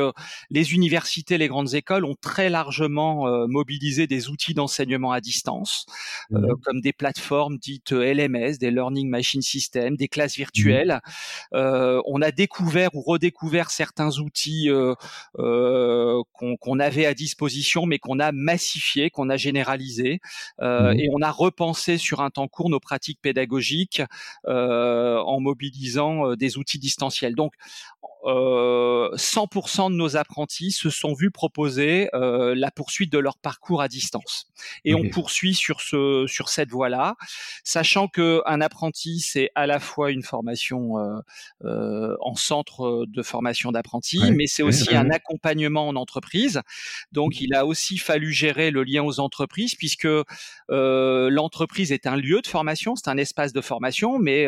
les 0.50 0.74
universités, 0.74 1.38
les 1.38 1.48
grandes 1.48 1.74
écoles 1.74 2.04
ont 2.04 2.16
très 2.20 2.48
largement 2.48 3.26
mobilisé 3.48 3.63
des 3.64 4.28
outils 4.28 4.54
d'enseignement 4.54 5.12
à 5.12 5.20
distance, 5.20 5.86
euh, 6.32 6.38
mmh 6.38 6.54
comme 6.64 6.80
des 6.80 6.92
plateformes 6.92 7.58
dites 7.58 7.92
euh, 7.92 8.14
LMS, 8.14 8.58
des 8.58 8.70
Learning 8.70 9.08
Machine 9.08 9.42
Systems, 9.42 9.96
des 9.96 10.08
classes 10.08 10.36
mmh 10.36 10.44
virtuelles. 10.44 11.00
Euh, 11.52 12.00
on 12.06 12.22
a 12.22 12.30
découvert 12.30 12.94
ou 12.94 13.02
redécouvert 13.02 13.70
certains 13.70 14.18
outils 14.18 14.68
qu'on 15.34 16.78
avait 16.78 17.06
à 17.06 17.14
disposition, 17.14 17.86
mais 17.86 17.98
qu'on 17.98 18.18
a 18.18 18.32
massifié, 18.32 19.10
qu'on 19.10 19.30
a 19.30 19.36
généralisé, 19.36 20.20
mmh 20.60 20.92
et 20.96 21.08
on 21.12 21.22
a 21.22 21.30
repensé 21.30 21.98
sur 21.98 22.20
un 22.20 22.30
temps 22.30 22.48
court 22.48 22.70
nos 22.70 22.80
pratiques 22.80 23.20
pédagogiques 23.20 24.02
en 24.46 25.40
mobilisant 25.40 26.34
des 26.34 26.58
outils 26.58 26.78
distanciels. 26.78 27.34
Donc, 27.34 27.54
100% 28.24 29.90
de 29.90 29.96
nos 29.96 30.16
apprentis 30.16 30.70
se 30.70 30.90
sont 30.90 31.14
vus 31.14 31.30
proposer 31.30 32.08
la 32.12 32.70
poursuite 32.70 33.12
de 33.12 33.18
leur 33.18 33.38
parcours 33.38 33.64
cours 33.64 33.80
à 33.80 33.88
distance. 33.88 34.46
Et 34.84 34.94
on 34.94 35.08
poursuit 35.08 35.54
sur 35.54 35.80
ce 35.80 36.26
sur 36.26 36.48
cette 36.48 36.70
voie-là, 36.70 37.16
sachant 37.64 38.08
que 38.08 38.42
un 38.46 38.60
apprenti 38.60 39.20
c'est 39.20 39.50
à 39.54 39.66
la 39.66 39.80
fois 39.80 40.10
une 40.10 40.22
formation 40.22 40.98
euh, 40.98 41.20
euh, 41.64 42.14
en 42.20 42.34
centre 42.34 43.06
de 43.06 43.22
formation 43.22 43.72
d'apprentis, 43.72 44.32
mais 44.32 44.46
c'est 44.46 44.62
aussi 44.62 44.94
un 44.94 45.10
accompagnement 45.10 45.88
en 45.88 45.96
entreprise. 45.96 46.60
Donc 47.12 47.40
il 47.40 47.54
a 47.54 47.64
aussi 47.66 47.96
fallu 47.96 48.32
gérer 48.32 48.70
le 48.70 48.84
lien 48.84 49.02
aux 49.02 49.18
entreprises 49.18 49.74
puisque 49.74 50.06
euh, 50.06 51.30
l'entreprise 51.30 51.90
est 51.90 52.06
un 52.06 52.16
lieu 52.16 52.42
de 52.42 52.46
formation, 52.46 52.96
c'est 52.96 53.08
un 53.08 53.16
espace 53.16 53.52
de 53.52 53.60
formation, 53.60 54.18
mais 54.18 54.46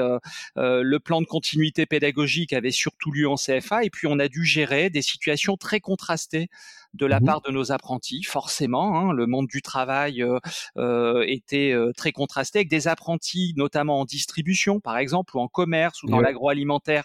le 0.56 0.98
plan 0.98 1.20
de 1.20 1.26
continuité 1.26 1.86
pédagogique 1.86 2.52
avait 2.52 2.70
surtout 2.70 3.10
lieu 3.12 3.28
en 3.28 3.36
CFA 3.36 3.65
et 3.82 3.90
puis 3.90 4.06
on 4.06 4.18
a 4.18 4.28
dû 4.28 4.44
gérer 4.44 4.90
des 4.90 5.02
situations 5.02 5.56
très 5.56 5.80
contrastées 5.80 6.48
de 6.96 7.06
la 7.06 7.20
mmh 7.20 7.24
part 7.24 7.40
de 7.40 7.50
nos 7.50 7.72
apprentis, 7.72 8.22
forcément. 8.22 8.96
Hein, 8.98 9.12
le 9.12 9.26
monde 9.26 9.46
du 9.46 9.62
travail 9.62 10.22
euh, 10.22 10.38
euh, 10.76 11.24
était 11.26 11.72
euh, 11.72 11.92
très 11.96 12.12
contrasté 12.12 12.60
avec 12.60 12.68
des 12.68 12.88
apprentis, 12.88 13.52
notamment 13.56 14.00
en 14.00 14.04
distribution, 14.04 14.80
par 14.80 14.98
exemple, 14.98 15.36
ou 15.36 15.40
en 15.40 15.48
commerce 15.48 16.02
ou 16.02 16.06
dans 16.08 16.20
l'agroalimentaire, 16.20 17.04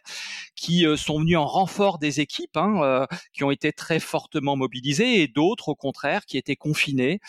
qui 0.56 0.86
sont 0.96 1.20
venus 1.20 1.38
en 1.38 1.46
renfort 1.46 1.98
des 1.98 2.20
équipes, 2.20 2.58
hein, 2.58 3.08
qui 3.34 3.44
ont 3.44 3.52
été 3.52 3.72
très 3.72 4.00
fortement 4.00 4.56
mobilisés, 4.56 5.22
et 5.22 5.28
d'autres, 5.28 5.70
au 5.70 5.76
contraire, 5.76 6.26
qui 6.26 6.38
étaient 6.38 6.56
confinés. 6.56 7.20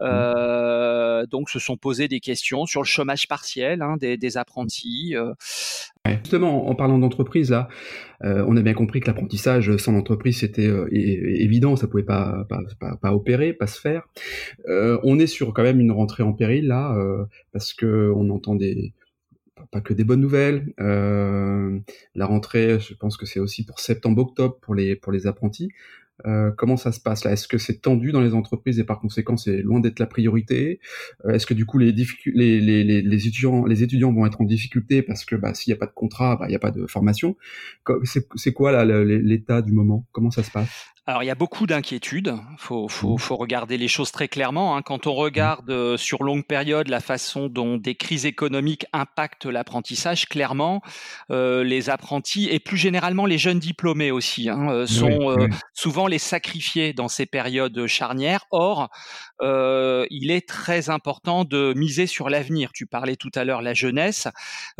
Mmh. 0.00 1.26
Donc, 1.30 1.50
se 1.50 1.58
sont 1.58 1.76
posés 1.76 2.08
des 2.08 2.20
questions 2.20 2.66
sur 2.66 2.80
le 2.80 2.86
chômage 2.86 3.28
partiel 3.28 3.82
hein, 3.82 3.96
des, 3.98 4.16
des, 4.16 4.36
apprentis. 4.36 5.14
Justement, 6.06 6.68
en 6.68 6.74
parlant 6.74 6.98
d'entreprise, 6.98 7.50
là, 7.50 7.68
euh, 8.24 8.44
on 8.48 8.56
a 8.56 8.62
bien 8.62 8.74
compris 8.74 9.00
que 9.00 9.06
l'apprentissage 9.06 9.76
sans 9.76 9.94
entreprise 9.94 10.38
c'était 10.38 10.66
euh, 10.66 10.88
évident, 10.90 11.76
ça 11.76 11.86
pouvait 11.86 12.02
pas 12.08 12.46
pas, 12.80 12.96
pas, 12.96 13.14
opérer, 13.14 13.52
pas 13.52 13.66
se 13.66 13.80
faire. 13.80 14.08
Euh, 14.68 14.98
on 15.04 15.18
est 15.18 15.26
sur 15.26 15.54
quand 15.54 15.62
même 15.62 15.80
une 15.80 15.92
rentrée 15.92 16.22
en 16.22 16.32
péril 16.32 16.66
là, 16.66 16.96
parce 17.52 17.72
que 17.72 18.12
on 18.16 18.30
entend 18.30 18.56
pas 19.70 19.80
que 19.80 19.94
des 19.94 20.04
bonnes 20.04 20.20
nouvelles. 20.20 20.72
la 20.78 22.26
rentrée, 22.26 22.80
je 22.80 22.94
pense 22.94 23.16
que 23.16 23.26
c'est 23.26 23.40
aussi 23.40 23.64
pour 23.64 23.80
septembre-octobre 23.80 24.58
pour 24.60 24.74
les 24.74 24.96
pour 24.96 25.12
les 25.12 25.26
apprentis. 25.26 25.70
Euh, 26.26 26.50
comment 26.56 26.76
ça 26.76 26.92
se 26.92 27.00
passe 27.00 27.24
là? 27.24 27.32
Est-ce 27.32 27.46
que 27.46 27.58
c'est 27.58 27.80
tendu 27.80 28.12
dans 28.12 28.20
les 28.20 28.34
entreprises 28.34 28.78
et 28.78 28.84
par 28.84 28.98
conséquent 29.00 29.36
c'est 29.36 29.62
loin 29.62 29.80
d'être 29.80 29.98
la 30.00 30.06
priorité? 30.06 30.80
Euh, 31.24 31.30
Est-ce 31.30 31.46
que 31.46 31.54
du 31.54 31.64
coup 31.64 31.78
les, 31.78 31.88
étudiants 33.80 34.12
vont 34.12 34.26
être 34.26 34.40
en 34.40 34.44
difficulté 34.44 35.02
parce 35.02 35.24
que 35.24 35.36
bah, 35.36 35.54
s'il 35.54 35.72
n'y 35.72 35.76
a 35.76 35.78
pas 35.78 35.86
de 35.86 35.92
contrat, 35.92 36.36
bah, 36.36 36.46
il 36.46 36.50
n'y 36.50 36.56
a 36.56 36.60
pas 36.60 36.70
de 36.70 36.86
formation? 36.86 37.36
C'est 38.04 38.52
quoi 38.52 38.84
l'état 38.84 39.62
du 39.62 39.72
moment? 39.72 40.06
Comment 40.12 40.30
ça 40.30 40.42
se 40.42 40.50
passe? 40.50 40.86
Alors 41.08 41.22
il 41.22 41.26
y 41.26 41.30
a 41.30 41.34
beaucoup 41.34 41.66
d'inquiétudes. 41.66 42.36
Faut, 42.58 42.86
faut, 42.86 43.14
mmh. 43.14 43.18
faut 43.18 43.36
regarder 43.36 43.78
les 43.78 43.88
choses 43.88 44.12
très 44.12 44.28
clairement. 44.28 44.76
Hein. 44.76 44.82
Quand 44.82 45.06
on 45.06 45.14
regarde 45.14 45.70
euh, 45.70 45.96
sur 45.96 46.22
longue 46.22 46.44
période 46.44 46.88
la 46.88 47.00
façon 47.00 47.48
dont 47.48 47.78
des 47.78 47.94
crises 47.94 48.26
économiques 48.26 48.84
impactent 48.92 49.46
l'apprentissage, 49.46 50.26
clairement, 50.26 50.82
euh, 51.30 51.64
les 51.64 51.88
apprentis 51.88 52.50
et 52.50 52.60
plus 52.60 52.76
généralement 52.76 53.24
les 53.24 53.38
jeunes 53.38 53.58
diplômés 53.58 54.10
aussi 54.10 54.50
hein, 54.50 54.68
euh, 54.68 54.86
sont 54.86 55.48
souvent 55.72 56.08
les 56.08 56.18
sacrifiés 56.18 56.92
dans 56.92 57.08
ces 57.08 57.24
périodes 57.24 57.86
charnières. 57.86 58.44
Or, 58.50 58.90
il 59.40 60.30
est 60.30 60.48
très 60.48 60.90
important 60.90 61.44
de 61.44 61.72
miser 61.76 62.06
sur 62.06 62.28
l'avenir. 62.28 62.72
Tu 62.72 62.86
parlais 62.86 63.16
tout 63.16 63.30
à 63.34 63.44
l'heure 63.44 63.62
la 63.62 63.74
jeunesse. 63.74 64.28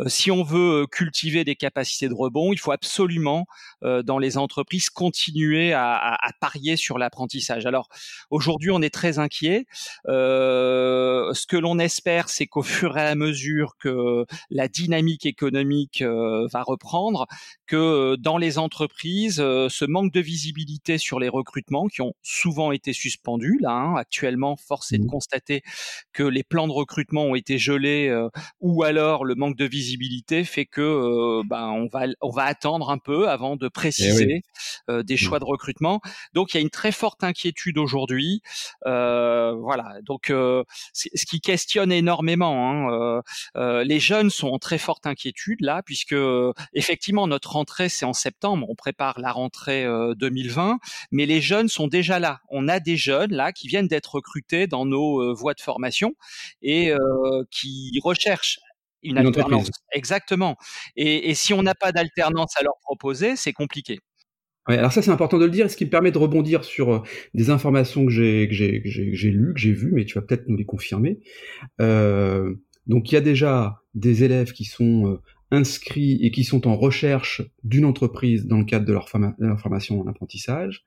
si 0.07 0.31
on 0.31 0.43
veut 0.43 0.85
cultiver 0.87 1.43
des 1.43 1.55
capacités 1.55 2.09
de 2.09 2.13
rebond, 2.13 2.51
il 2.53 2.59
faut 2.59 2.71
absolument 2.71 3.45
dans 3.81 4.17
les 4.17 4.37
entreprises 4.37 4.89
continuer 4.89 5.73
à 5.73 5.89
à, 5.89 6.31
parier 6.39 6.77
sur 6.77 6.97
l'apprentissage. 6.97 7.65
Alors 7.65 7.89
aujourd'hui, 8.29 8.71
on 8.71 8.81
est 8.81 8.93
très 8.93 9.19
inquiet. 9.19 9.65
Euh, 10.07 11.33
ce 11.33 11.47
que 11.47 11.57
l'on 11.57 11.79
espère, 11.79 12.29
c'est 12.29 12.47
qu'au 12.47 12.63
fur 12.63 12.97
et 12.97 13.01
à 13.01 13.15
mesure 13.15 13.75
que 13.79 14.25
la 14.49 14.67
dynamique 14.67 15.25
économique 15.25 16.01
euh, 16.01 16.47
va 16.51 16.63
reprendre, 16.63 17.27
que 17.67 17.75
euh, 17.75 18.17
dans 18.17 18.37
les 18.37 18.57
entreprises, 18.57 19.37
ce 19.37 19.85
manque 19.85 20.13
de 20.13 20.19
visibilité 20.19 20.97
sur 20.97 21.19
les 21.19 21.29
recrutements 21.29 21.87
qui 21.87 22.01
ont 22.01 22.13
souvent 22.21 22.71
été 22.71 22.93
suspendus, 22.93 23.57
là 23.61 23.71
hein, 23.71 23.95
actuellement, 23.95 24.48
force 24.55 24.91
est 24.91 24.97
de 24.97 25.03
mmh. 25.03 25.07
constater 25.07 25.61
que 26.13 26.23
les 26.23 26.43
plans 26.43 26.67
de 26.67 26.73
recrutement 26.73 27.23
ont 27.23 27.35
été 27.35 27.57
gelés, 27.57 28.13
ou 28.59 28.83
alors 28.83 29.25
le 29.25 29.35
manque 29.35 29.57
de 29.57 29.65
visibilité 29.65 30.43
fait 30.43 30.65
que 30.65 31.41
ben 31.47 31.67
on 31.69 31.87
va 31.87 32.07
on 32.21 32.31
va 32.31 32.43
attendre 32.43 32.89
un 32.89 32.97
peu 32.97 33.29
avant 33.29 33.55
de 33.55 33.67
eh 33.67 33.69
préciser 33.69 34.43
des 34.87 35.13
mmh. 35.13 35.17
choix 35.17 35.39
de 35.39 35.45
recrutement. 35.45 36.01
Donc 36.33 36.53
il 36.53 36.57
y 36.57 36.59
a 36.59 36.61
une 36.61 36.69
très 36.69 36.91
forte 36.91 37.23
inquiétude 37.23 37.77
aujourd'hui. 37.77 38.41
Euh, 38.85 39.53
voilà. 39.53 39.95
Donc 40.03 40.29
euh, 40.29 40.63
ce 40.93 41.25
qui 41.25 41.41
questionne 41.41 41.91
énormément. 41.91 42.69
Hein, 42.69 43.21
euh, 43.55 43.83
les 43.83 43.99
jeunes 43.99 44.29
sont 44.29 44.49
en 44.49 44.59
très 44.59 44.77
forte 44.77 45.07
inquiétude 45.07 45.61
là, 45.61 45.81
puisque 45.83 46.15
effectivement 46.73 47.27
notre 47.27 47.51
rentrée 47.51 47.89
c'est 47.89 48.05
en 48.05 48.13
septembre. 48.13 48.67
On 48.69 48.75
prépare 48.75 49.19
la 49.19 49.31
rentrée 49.31 49.85
2020, 50.17 50.79
mais 51.11 51.25
les 51.25 51.41
jeunes 51.41 51.67
sont 51.67 51.87
déjà 51.87 52.19
là. 52.19 52.41
On 52.49 52.67
a 52.67 52.79
des 52.79 52.97
jeunes 52.97 53.33
là 53.33 53.51
qui 53.51 53.67
viennent 53.67 53.87
d'être 53.87 54.15
recrutés 54.15 54.38
dans 54.67 54.85
nos 54.85 55.33
voies 55.33 55.53
de 55.53 55.61
formation 55.61 56.13
et 56.61 56.93
qui 57.51 57.99
recherchent 58.03 58.59
une, 59.01 59.17
alternance. 59.17 59.71
Exactement. 59.93 60.57
Et, 60.95 61.29
et 61.29 61.33
si 61.33 61.53
on 61.53 61.63
n'a 61.63 61.75
pas 61.75 61.91
d'alternance 61.91 62.57
à 62.57 62.63
leur 62.63 62.75
proposer, 62.83 63.35
c'est 63.35 63.53
compliqué 63.53 63.99
alors 64.77 64.91
ça 64.91 65.01
c'est 65.01 65.11
important 65.11 65.39
de 65.39 65.45
le 65.45 65.51
dire, 65.51 65.69
ce 65.69 65.77
qui 65.77 65.85
me 65.85 65.89
permet 65.89 66.11
de 66.11 66.17
rebondir 66.17 66.63
sur 66.63 66.93
euh, 66.93 66.99
des 67.33 67.49
informations 67.49 68.05
que 68.05 68.11
j'ai 68.11 68.45
lues, 68.45 69.53
que 69.53 69.59
j'ai 69.59 69.71
vues, 69.71 69.91
mais 69.91 70.05
tu 70.05 70.15
vas 70.15 70.21
peut-être 70.21 70.47
nous 70.47 70.57
les 70.57 70.65
confirmer. 70.65 71.19
Euh, 71.81 72.53
donc 72.87 73.11
il 73.11 73.15
y 73.15 73.17
a 73.17 73.21
déjà 73.21 73.81
des 73.93 74.23
élèves 74.23 74.51
qui 74.51 74.65
sont 74.65 75.07
euh, 75.07 75.21
inscrits 75.51 76.19
et 76.21 76.31
qui 76.31 76.43
sont 76.43 76.67
en 76.67 76.75
recherche 76.75 77.41
d'une 77.63 77.85
entreprise 77.85 78.45
dans 78.45 78.59
le 78.59 78.65
cadre 78.65 78.85
de 78.85 78.93
leur, 78.93 79.09
formation 79.09 79.99
en 79.99 80.07
apprentissage. 80.07 80.85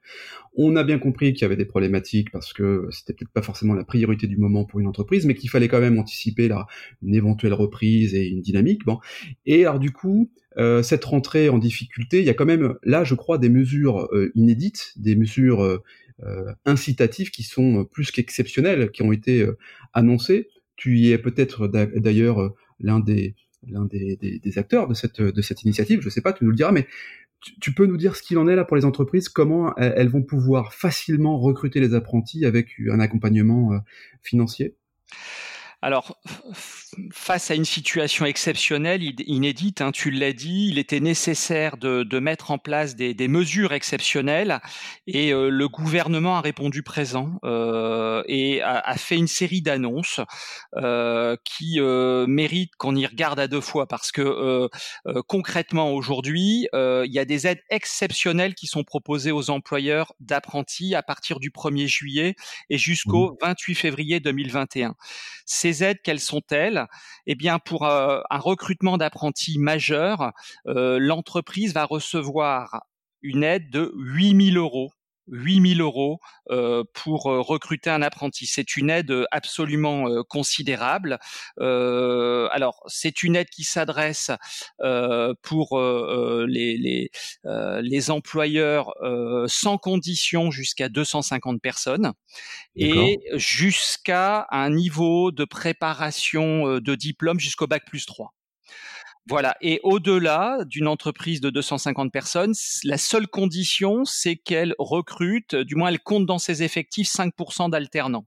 On 0.55 0.77
a 0.77 0.85
bien 0.85 0.99
compris 0.99 1.33
qu'il 1.33 1.43
y 1.43 1.45
avait 1.47 1.57
des 1.57 1.65
problématiques 1.65 2.31
parce 2.31 2.53
que 2.53 2.89
c'était 2.91 3.13
peut-être 3.13 3.33
pas 3.33 3.43
forcément 3.43 3.75
la 3.75 3.85
priorité 3.85 4.27
du 4.27 4.37
moment 4.37 4.65
pour 4.65 4.79
une 4.79 4.87
entreprise, 4.87 5.27
mais 5.27 5.35
qu'il 5.35 5.51
fallait 5.51 5.69
quand 5.69 5.81
même 5.81 5.99
anticiper 5.99 6.49
là, 6.49 6.67
une 7.03 7.15
éventuelle 7.15 7.55
reprise 7.55 8.15
et 8.15 8.29
une 8.29 8.41
dynamique. 8.41 8.85
Bon. 8.85 8.99
Et 9.47 9.65
alors 9.65 9.81
du 9.81 9.91
coup, 9.91 10.31
euh, 10.59 10.83
cette 10.83 11.05
rentrée 11.05 11.49
en 11.49 11.59
difficulté, 11.59 12.21
il 12.21 12.25
y 12.25 12.31
a 12.31 12.35
quand 12.35 12.47
même 12.47 12.75
là, 12.85 13.05
je 13.05 13.15
crois, 13.15 13.39
des 13.39 13.49
mesures 13.49 14.09
euh, 14.13 14.31
inédites, 14.35 14.93
des 14.97 15.17
mesures 15.17 15.63
euh, 15.63 15.83
incitatives 16.67 17.31
qui 17.31 17.43
sont 17.43 17.85
plus 17.85 18.13
qu'exceptionnelles, 18.13 18.91
qui 18.93 19.03
ont 19.03 19.13
été 19.13 19.45
annoncées. 19.93 20.49
Tu 20.77 20.99
y 20.99 21.11
es 21.11 21.19
peut-être 21.19 21.67
d'ailleurs 21.67 22.55
l'un 22.79 23.01
des 23.01 23.35
l'un 23.69 23.85
des, 23.85 24.59
acteurs 24.59 24.89
de 24.89 24.95
cette, 24.95 25.63
initiative, 25.63 26.01
je 26.03 26.09
sais 26.09 26.21
pas, 26.21 26.33
tu 26.33 26.45
nous 26.45 26.51
le 26.51 26.57
diras, 26.57 26.73
mais 26.73 26.87
tu, 27.61 27.73
peux 27.73 27.87
nous 27.87 27.97
dire 27.97 28.17
ce 28.17 28.23
qu'il 28.23 28.39
en 28.39 28.49
est 28.49 28.57
là 28.57 28.65
pour 28.65 28.77
les 28.77 28.85
entreprises, 28.85 29.29
comment 29.29 29.75
elles, 29.77 30.09
vont 30.09 30.23
pouvoir 30.23 30.75
facilement 30.75 31.39
recruter 31.39 31.81
les 31.81 31.95
apprentis 31.95 32.45
avec 32.45 32.75
un 32.91 33.01
accompagnement 33.01 33.73
financier? 34.23 34.77
Alors, 35.85 36.17
face 37.11 37.51
à 37.51 37.57
une 37.57 37.65
situation 37.65 38.25
exceptionnelle, 38.25 39.03
inédite, 39.27 39.81
hein, 39.81 39.91
tu 39.91 40.13
l'as 40.13 40.33
dit, 40.33 40.69
il 40.71 40.79
était 40.79 41.01
nécessaire 41.01 41.77
de, 41.77 42.05
de 42.05 42.19
mettre 42.21 42.53
en 42.53 42.59
place 42.59 42.95
des, 42.95 43.15
des 43.15 43.27
mesures 43.27 43.73
exceptionnelles 43.73 44.61
et 45.09 45.33
euh, 45.33 45.49
le 45.49 45.69
gouvernement 45.69 46.37
a 46.37 46.41
répondu 46.41 46.85
présent 46.85 47.41
euh, 47.43 48.23
et 48.29 48.63
a, 48.63 48.79
a, 48.79 48.97
fait 48.97 49.17
une 49.17 49.27
série 49.27 49.61
d'annonces 49.61 50.21
euh, 50.77 51.37
qui 51.45 51.81
méritent 51.81 52.77
qu'on 52.77 52.95
y 52.95 53.05
regarde 53.05 53.41
à 53.41 53.49
deux 53.49 53.61
fois 53.61 53.89
parce 53.89 54.13
que 54.13 54.69
concrètement 55.27 55.91
aujourd'hui, 55.91 56.69
il 56.73 57.13
y 57.13 57.19
a 57.19 57.25
des 57.25 57.49
aides 57.49 57.63
exceptionnelles 57.71 58.55
qui 58.55 58.69
sont 58.69 58.85
proposées 58.85 59.33
aux 59.33 59.51
employeurs 59.51 60.15
d'apprentis 60.21 60.95
à 60.95 61.03
partir 61.03 61.41
du 61.41 61.51
1er 61.51 61.89
juillet 61.89 62.37
et 62.71 62.79
jusqu'au 62.79 63.37
28 63.43 63.73
mmh. 63.73 63.75
février 63.75 64.21
2021. 64.21 64.95
Ces 65.73 65.85
aides, 65.85 66.03
quelles 66.03 66.21
sont-elles 66.21 66.87
Eh 67.27 67.35
bien, 67.35 67.59
pour 67.59 67.87
euh, 67.87 68.21
un 68.29 68.39
recrutement 68.39 68.99
d'apprentis 68.99 69.59
majeurs, 69.59 70.33
euh, 70.67 70.99
l'entreprise 71.01 71.73
va 71.73 71.87
recevoir 71.87 72.83
une 73.23 73.43
aide 73.43 73.71
de 73.71 73.91
8000 73.97 74.59
euros 74.59 74.93
8000 75.29 75.81
euros 75.81 76.21
euh, 76.51 76.85
pour 76.93 77.31
euh, 77.31 77.41
recruter 77.41 77.91
un 77.91 78.03
apprenti. 78.03 78.47
C'est 78.47 78.77
une 78.77 78.91
aide 78.91 79.27
absolument 79.31 80.09
euh, 80.09 80.23
considérable. 80.23 81.19
Euh, 81.61 82.49
alors, 82.53 82.83
c'est 82.87 83.23
une 83.23 83.37
aide 83.37 83.49
qui 83.49 83.65
s'adresse 83.65 84.31
euh, 84.81 85.35
pour 85.43 85.79
euh, 85.79 86.47
les, 86.49 86.77
les, 86.77 87.11
les, 87.45 88.11
employeurs 88.11 88.93
sans 89.47 89.79
condition 89.79 90.51
jusqu'à 90.51 90.89
250 90.89 91.61
personnes 91.61 92.13
et 92.75 93.21
jusqu'à 93.35 94.47
un 94.51 94.71
niveau 94.71 95.31
de 95.31 95.45
préparation 95.45 96.79
de 96.79 96.95
diplôme 96.95 97.39
jusqu'au 97.39 97.67
bac 97.67 97.85
plus 97.87 98.07
3. 98.07 98.35
Voilà. 99.29 99.57
Et 99.61 99.81
au-delà 99.85 100.59
d'une 100.67 100.89
entreprise 100.89 101.41
de 101.41 101.51
250 101.51 102.13
personnes, 102.13 102.55
la 102.85 102.99
seule 102.99 103.29
condition, 103.29 104.05
c'est 104.05 104.37
qu'elle 104.37 104.75
recrute, 104.79 105.55
du 105.55 105.77
moins 105.77 105.91
elle 105.91 106.01
compte 106.01 106.27
dans 106.27 106.39
ses 106.39 106.63
effectifs 106.63 107.09
5% 107.09 107.71
d'alternants. 107.71 108.27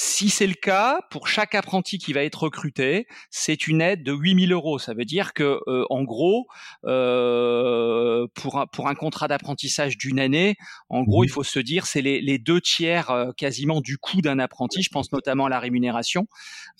Si 0.00 0.30
c'est 0.30 0.46
le 0.46 0.54
cas, 0.54 1.00
pour 1.10 1.26
chaque 1.26 1.56
apprenti 1.56 1.98
qui 1.98 2.12
va 2.12 2.22
être 2.22 2.44
recruté, 2.44 3.08
c'est 3.30 3.66
une 3.66 3.80
aide 3.80 4.04
de 4.04 4.12
8000 4.12 4.52
euros. 4.52 4.78
Ça 4.78 4.94
veut 4.94 5.04
dire 5.04 5.34
que, 5.34 5.58
euh, 5.66 5.84
en 5.90 6.04
gros, 6.04 6.46
euh, 6.84 8.28
pour, 8.34 8.60
un, 8.60 8.66
pour 8.66 8.86
un 8.86 8.94
contrat 8.94 9.26
d'apprentissage 9.26 9.98
d'une 9.98 10.20
année, 10.20 10.54
en 10.88 11.02
gros, 11.02 11.24
il 11.24 11.30
faut 11.30 11.42
se 11.42 11.58
dire 11.58 11.84
c'est 11.84 12.00
les, 12.00 12.20
les, 12.20 12.38
deux 12.38 12.60
tiers 12.60 13.10
euh, 13.10 13.32
quasiment 13.36 13.80
du 13.80 13.98
coût 13.98 14.22
d'un 14.22 14.38
apprenti. 14.38 14.84
Je 14.84 14.88
pense 14.90 15.10
notamment 15.10 15.46
à 15.46 15.48
la 15.48 15.58
rémunération. 15.58 16.28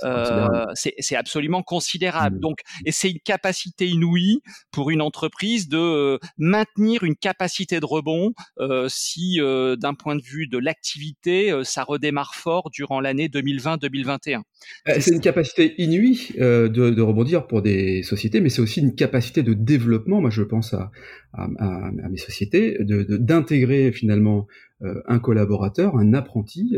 Euh, 0.04 0.66
c'est 0.74 1.16
absolument 1.16 1.64
considérable. 1.64 2.36
Mmh. 2.36 2.40
Donc, 2.40 2.60
et 2.84 2.92
c'est 2.92 3.10
une 3.10 3.18
capacité 3.18 3.88
inouïe 3.88 4.42
pour 4.70 4.90
une 4.90 5.02
entreprise 5.02 5.68
de 5.68 5.76
euh, 5.76 6.18
maintenir 6.36 7.02
une 7.02 7.16
capacité 7.16 7.80
de 7.80 7.84
rebond 7.84 8.32
si, 8.86 9.40
d'un 9.40 9.94
point 9.94 10.14
de 10.14 10.22
vue 10.22 10.46
de 10.46 10.58
l'activité, 10.58 11.52
ça 11.64 11.82
redémarre 11.82 12.36
fort 12.36 12.70
durant 12.70 13.00
l'année 13.08 13.28
2020-2021. 13.28 14.42
Euh, 14.88 14.94
c'est 15.00 15.14
une 15.14 15.20
capacité 15.20 15.74
inouïe 15.78 16.32
euh, 16.38 16.68
de, 16.68 17.00
rebondir 17.00 17.46
pour 17.46 17.62
des 17.62 18.02
sociétés, 18.02 18.40
mais 18.40 18.50
c'est 18.50 18.60
aussi 18.60 18.80
une 18.80 18.94
capacité 18.94 19.42
de 19.42 19.54
développement. 19.54 20.20
Moi, 20.20 20.30
je 20.30 20.42
pense 20.42 20.74
à, 20.74 20.90
mes 22.10 22.16
sociétés, 22.16 22.78
d'intégrer 22.80 23.92
finalement 23.92 24.46
euh, 24.82 25.00
un 25.06 25.18
collaborateur, 25.18 25.96
un 25.96 26.12
apprenti, 26.14 26.76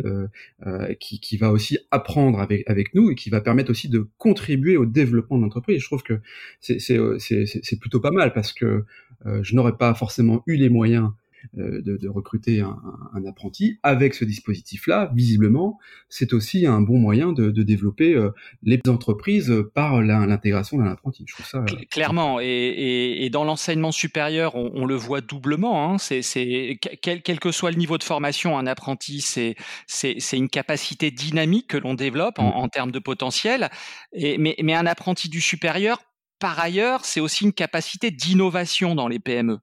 qui, 1.01 1.37
va 1.37 1.51
aussi 1.51 1.79
apprendre 1.91 2.41
avec, 2.41 2.69
avec 2.69 2.95
nous 2.95 3.11
et 3.11 3.15
qui 3.15 3.31
va 3.31 3.41
permettre 3.41 3.71
aussi 3.71 3.89
de 3.89 4.09
contribuer 4.19 4.77
au 4.77 4.87
développement 4.87 5.39
de 5.39 5.43
l'entreprise. 5.43 5.81
Je 5.81 5.87
trouve 5.87 6.03
que 6.03 6.21
c'est 6.61 7.81
plutôt 7.81 8.01
pas 8.01 8.11
mal 8.11 8.33
parce 8.33 8.53
que 8.53 8.85
je 9.25 9.55
n'aurais 9.55 9.77
pas 9.77 9.95
forcément 9.95 10.43
eu 10.47 10.57
les 10.57 10.69
moyens 10.69 11.11
de, 11.55 11.97
de, 11.97 12.09
recruter 12.09 12.61
un, 12.61 12.81
un, 13.15 13.25
apprenti 13.27 13.79
avec 13.83 14.15
ce 14.15 14.25
dispositif-là, 14.25 15.11
visiblement, 15.15 15.79
c'est 16.09 16.33
aussi 16.33 16.67
un 16.67 16.81
bon 16.81 16.99
moyen 16.99 17.33
de, 17.33 17.51
de 17.51 17.63
développer 17.63 18.15
euh, 18.15 18.31
les 18.63 18.81
entreprises 18.89 19.53
par 19.75 20.03
l'intégration 20.03 20.79
d'un 20.79 20.87
apprenti. 20.87 21.25
Je 21.27 21.35
trouve 21.35 21.47
ça 21.47 21.59
euh, 21.59 21.85
clairement. 21.91 22.41
Et, 22.41 22.47
et, 22.47 23.25
et 23.25 23.31
dans 23.31 23.45
l'enseignement 23.45 23.93
supérieur, 23.93 24.55
on, 24.55 24.71
on, 24.75 24.85
le 24.87 24.95
voit 24.95 25.21
doublement. 25.21 25.91
Hein. 25.91 25.99
C'est 25.99 26.79
quel, 27.03 27.23
quel, 27.23 27.41
que 27.41 27.53
soit 27.53 27.71
le 27.71 27.77
niveau 27.77 27.99
de 27.99 28.05
formation, 28.05 28.59
un 28.59 28.67
apprenti, 28.67 29.21
c'est 29.21 29.57
c'est 29.87 30.19
une 30.33 30.49
capacité 30.49 31.11
dynamique 31.11 31.69
que 31.69 31.77
l'on 31.77 31.95
développe 31.95 32.39
en, 32.39 32.57
en, 32.57 32.69
termes 32.69 32.91
de 32.91 32.99
potentiel. 32.99 33.71
Et, 34.13 34.39
mais, 34.39 34.57
mais 34.63 34.75
un 34.75 34.87
apprenti 34.87 35.29
du 35.29 35.41
supérieur, 35.41 36.03
par 36.39 36.59
ailleurs, 36.59 37.05
c'est 37.05 37.21
aussi 37.21 37.45
une 37.45 37.53
capacité 37.53 38.11
d'innovation 38.11 38.95
dans 38.95 39.09
les 39.09 39.19
PME. 39.19 39.59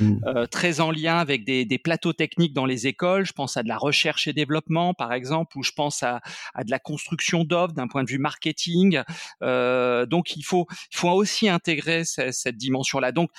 Mmh. 0.00 0.18
Euh, 0.26 0.46
très 0.46 0.80
en 0.80 0.90
lien 0.90 1.18
avec 1.18 1.44
des, 1.44 1.64
des, 1.64 1.78
plateaux 1.78 2.12
techniques 2.12 2.52
dans 2.52 2.66
les 2.66 2.86
écoles. 2.86 3.26
Je 3.26 3.32
pense 3.32 3.56
à 3.56 3.62
de 3.62 3.68
la 3.68 3.76
recherche 3.76 4.28
et 4.28 4.32
développement, 4.32 4.94
par 4.94 5.12
exemple, 5.12 5.58
ou 5.58 5.62
je 5.62 5.72
pense 5.72 6.02
à, 6.02 6.20
à 6.54 6.64
de 6.64 6.70
la 6.70 6.78
construction 6.78 7.44
d'offres 7.44 7.74
d'un 7.74 7.88
point 7.88 8.04
de 8.04 8.10
vue 8.10 8.18
marketing. 8.18 9.02
Euh, 9.42 10.06
donc, 10.06 10.36
il 10.36 10.42
faut, 10.42 10.66
il 10.92 10.96
faut 10.96 11.10
aussi 11.10 11.48
intégrer 11.48 12.04
cette, 12.04 12.34
cette 12.34 12.56
dimension-là. 12.56 13.12
Donc, 13.12 13.30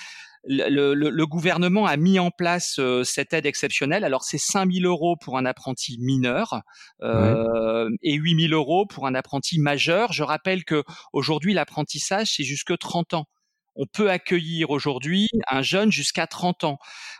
le, 0.44 0.94
le, 0.94 1.10
le, 1.10 1.26
gouvernement 1.26 1.86
a 1.86 1.96
mis 1.96 2.18
en 2.18 2.30
place 2.30 2.78
euh, 2.78 3.04
cette 3.04 3.34
aide 3.34 3.46
exceptionnelle. 3.46 4.04
Alors 4.04 4.24
c'est 4.24 4.38
5 4.38 4.72
000 4.72 4.86
euros 4.86 5.16
pour 5.16 5.36
un 5.36 5.44
apprenti 5.44 5.98
mineur 6.00 6.62
euh, 7.02 7.90
et 8.02 8.14
8 8.14 8.48
000 8.48 8.54
euros 8.54 8.86
pour 8.86 9.06
un 9.06 9.14
apprenti 9.14 9.58
majeur. 9.60 10.12
Je 10.12 10.22
rappelle 10.22 10.64
que 10.64 10.82
aujourd'hui 11.12 11.52
l'apprentissage 11.52 12.34
c'est 12.36 12.44
jusque 12.44 12.76
30 12.78 13.14
ans 13.14 13.26
on 13.76 13.86
peut 13.86 14.10
accueillir 14.10 14.70
aujourd'hui 14.70 15.28
un 15.48 15.62
jeune 15.62 15.92
jusqu'à 15.92 16.26
30 16.26 16.64
ans. 16.64 16.78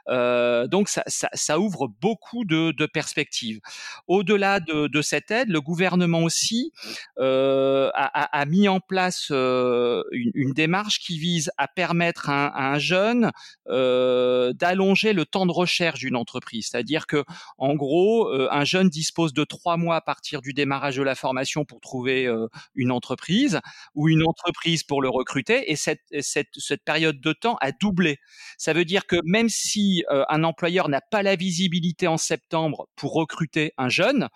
Euh, 0.09 0.67
donc 0.67 0.89
ça, 0.89 1.03
ça, 1.07 1.29
ça, 1.35 1.59
ouvre 1.59 1.89
beaucoup 2.01 2.45
de, 2.45 2.73
de 2.73 2.87
perspectives. 2.87 3.61
Au-delà 4.09 4.61
de, 4.61 4.89
de, 4.89 5.03
cette 5.03 5.31
aide, 5.31 5.49
le 5.49 5.61
gouvernement 5.61 6.23
aussi 6.23 6.73
euh, 7.19 7.91
a, 7.95 8.39
a, 8.39 8.45
mis 8.47 8.69
en 8.69 8.81
place 8.81 9.29
euh, 9.31 10.03
une, 10.13 10.33
une, 10.35 10.53
démarche 10.53 10.99
qui 10.99 11.19
vise 11.19 11.51
à 11.59 11.69
permettre 11.69 12.29
à, 12.29 12.47
à 12.47 12.73
un 12.73 12.79
jeune 12.79 13.31
euh, 13.69 14.53
d'allonger 14.53 15.13
le 15.13 15.25
temps 15.25 15.47
de 15.47 15.53
recherche 15.53 16.01
d'une 16.01 16.17
entreprise. 16.17 16.69
C'est-à-dire 16.71 17.07
que, 17.07 17.25
en 17.59 17.75
gros, 17.75 18.29
euh, 18.29 18.49
un 18.51 18.65
jeune 18.65 18.89
dispose 18.89 19.33
de 19.33 19.45
trois 19.45 19.77
mois 19.77 19.97
à 19.97 20.01
partir 20.01 20.41
du 20.41 20.53
démarrage 20.53 20.97
de 20.97 21.03
la 21.03 21.15
formation 21.15 21.65
pour 21.65 21.81
trouver 21.81 22.27
euh, 22.27 22.49
une 22.75 22.91
entreprise 22.91 23.61
ou 23.95 24.09
une 24.09 24.25
entreprise 24.27 24.83
pour 24.83 25.03
le 25.03 25.09
recruter. 25.09 25.71
Et 25.71 25.77
cette, 25.77 26.03
cette 26.21 26.40
cette, 26.57 26.85
période 26.85 27.21
de 27.21 27.33
temps 27.33 27.57
a 27.61 27.73
doublé. 27.73 28.19
Ça 28.59 28.73
veut 28.73 28.85
dire 28.85 29.07
que 29.07 29.17
même 29.25 29.49
si 29.49 30.05
euh, 30.11 30.25
un 30.29 30.45
employeur 30.45 30.89
n'a 30.89 31.01
pas 31.01 31.23
la 31.23 31.37
visibilité 31.37 32.07
en 32.07 32.17
septembre 32.17 32.89
pour 32.97 33.13
recruter 33.13 33.73
un 33.77 33.89
jeune, 33.89 34.29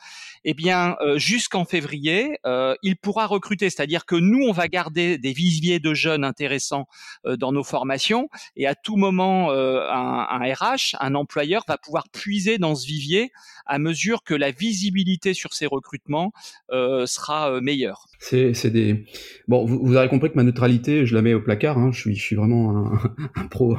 eh 0.44 0.54
bien 0.54 0.96
euh, 1.00 1.18
jusqu'en 1.18 1.64
février, 1.64 2.38
euh, 2.46 2.74
il 2.82 2.96
pourra 2.96 3.26
recruter. 3.26 3.70
C'est-à-dire 3.70 4.04
que 4.06 4.16
nous, 4.16 4.46
on 4.46 4.52
va 4.52 4.68
garder 4.68 5.18
des 5.18 5.32
viviers 5.32 5.80
de 5.80 5.94
jeunes 5.94 6.24
intéressants 6.24 6.86
dans 7.24 7.52
nos 7.52 7.64
formations 7.64 8.28
et 8.56 8.66
à 8.66 8.74
tout 8.74 8.96
moment, 8.96 9.50
un, 9.50 10.26
un 10.30 10.54
RH, 10.54 10.96
un 11.00 11.14
employeur 11.14 11.64
va 11.66 11.78
pouvoir 11.78 12.04
puiser 12.10 12.58
dans 12.58 12.74
ce 12.74 12.86
vivier 12.86 13.32
à 13.66 13.78
mesure 13.78 14.22
que 14.22 14.34
la 14.34 14.50
visibilité 14.50 15.34
sur 15.34 15.54
ces 15.54 15.66
recrutements 15.66 16.32
sera 16.70 17.60
meilleure. 17.60 18.06
C'est 18.24 18.70
des 18.70 19.04
bon, 19.48 19.66
vous, 19.66 19.84
vous, 19.84 19.96
avez 19.96 20.08
compris 20.08 20.30
que 20.30 20.36
ma 20.36 20.44
neutralité, 20.44 21.04
je 21.04 21.14
la 21.14 21.20
mets 21.20 21.34
au 21.34 21.42
placard. 21.42 21.76
Hein. 21.76 21.92
Je 21.92 22.00
suis, 22.00 22.14
je 22.14 22.22
suis 22.22 22.36
vraiment 22.36 22.94
un, 22.94 23.00
un 23.34 23.46
pro, 23.46 23.76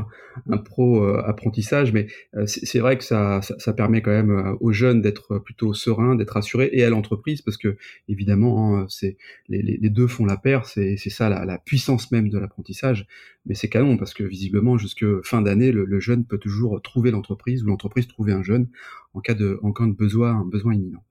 un 0.47 0.57
pro 0.57 1.03
euh, 1.03 1.23
apprentissage, 1.25 1.91
mais 1.93 2.05
euh, 2.35 2.45
c'est 2.45 2.79
vrai 2.79 2.95
que 2.95 3.03
ça, 3.03 3.41
ça, 3.41 3.57
ça, 3.57 3.73
permet 3.73 4.03
quand 4.03 4.11
même 4.11 4.29
euh, 4.29 4.53
aux 4.59 4.71
jeunes 4.71 5.01
d'être 5.01 5.39
plutôt 5.39 5.73
sereins, 5.73 6.15
d'être 6.15 6.37
assurés, 6.37 6.69
et 6.73 6.83
à 6.83 6.91
l'entreprise, 6.91 7.41
parce 7.41 7.57
que 7.57 7.75
évidemment, 8.07 8.77
hein, 8.77 8.85
c'est 8.87 9.17
les, 9.49 9.63
les, 9.63 9.89
deux 9.89 10.07
font 10.07 10.25
la 10.25 10.37
paire. 10.37 10.65
C'est 10.65 10.97
ça 10.97 11.27
la, 11.27 11.43
la, 11.45 11.57
puissance 11.57 12.11
même 12.11 12.29
de 12.29 12.37
l'apprentissage. 12.37 13.07
Mais 13.47 13.55
c'est 13.55 13.69
canon 13.69 13.97
parce 13.97 14.13
que 14.13 14.23
visiblement, 14.23 14.77
jusque 14.77 15.05
fin 15.23 15.41
d'année, 15.41 15.71
le, 15.71 15.85
le, 15.85 15.99
jeune 15.99 16.25
peut 16.25 16.37
toujours 16.37 16.81
trouver 16.83 17.09
l'entreprise 17.11 17.63
ou 17.63 17.67
l'entreprise 17.67 18.07
trouver 18.07 18.33
un 18.33 18.43
jeune 18.43 18.67
en 19.15 19.21
cas 19.21 19.33
de, 19.33 19.59
en 19.63 19.71
cas 19.71 19.85
de 19.85 19.93
besoin, 19.93 20.31
un 20.35 20.45
besoin 20.45 20.73
imminent. 20.73 21.03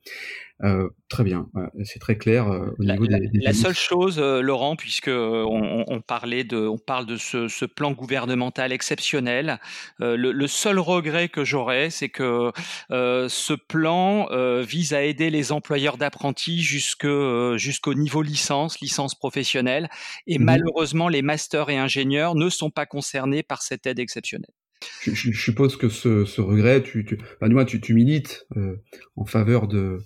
Euh, 0.63 0.89
très 1.09 1.25
bien, 1.25 1.49
c'est 1.83 1.99
très 1.99 2.17
clair 2.17 2.47
euh, 2.47 2.71
au 2.79 2.83
la, 2.83 2.95
niveau 2.95 3.07
des, 3.09 3.19
des 3.27 3.41
La 3.41 3.53
seule 3.53 3.75
chose, 3.75 4.21
euh, 4.21 4.41
Laurent, 4.41 4.77
puisque 4.77 5.09
on, 5.09 5.85
on, 5.89 6.01
parlait 6.01 6.45
de, 6.45 6.57
on 6.57 6.79
parle 6.79 7.07
de 7.07 7.17
ce, 7.17 7.49
ce 7.49 7.65
plan 7.65 7.91
gouvernemental 7.91 8.71
exceptionnel, 8.71 9.59
le, 9.99 10.15
le, 10.17 10.47
seul 10.47 10.79
regret 10.79 11.29
que 11.29 11.45
j'aurais, 11.45 11.91
c'est 11.91 12.09
que 12.09 12.53
ce 12.91 13.53
plan 13.55 14.29
vise 14.63 14.95
à 14.95 15.03
aider 15.03 15.31
les 15.31 15.51
employeurs 15.51 15.97
d'apprentis 15.97 16.63
jusque 16.63 17.09
jusqu'au 17.57 17.95
niveau 17.95 18.23
licence, 18.23 18.81
licence 18.81 19.15
professionnelle, 19.17 19.89
et 20.27 20.39
mmh 20.39 20.45
malheureusement 20.45 21.09
les 21.09 21.23
masters 21.23 21.71
et 21.71 21.79
ingénieurs 21.79 22.35
ne 22.35 22.49
sont 22.49 22.71
pas 22.71 22.87
concernés 22.87 23.43
par 23.43 23.63
cette 23.63 23.87
aide 23.87 23.99
exceptionnelle. 23.99 24.53
Je, 25.01 25.13
je, 25.15 25.31
suppose 25.33 25.77
que 25.77 25.89
ce, 25.89 26.25
ce 26.25 26.41
regret, 26.41 26.83
tu, 26.83 27.05
tu, 27.05 27.17
du 27.17 27.55
moins, 27.55 27.65
tu, 27.65 27.81
tu 27.81 27.95
milites 27.95 28.47
euh, 28.57 28.77
en 29.17 29.25
faveur 29.25 29.69
de 29.69 29.99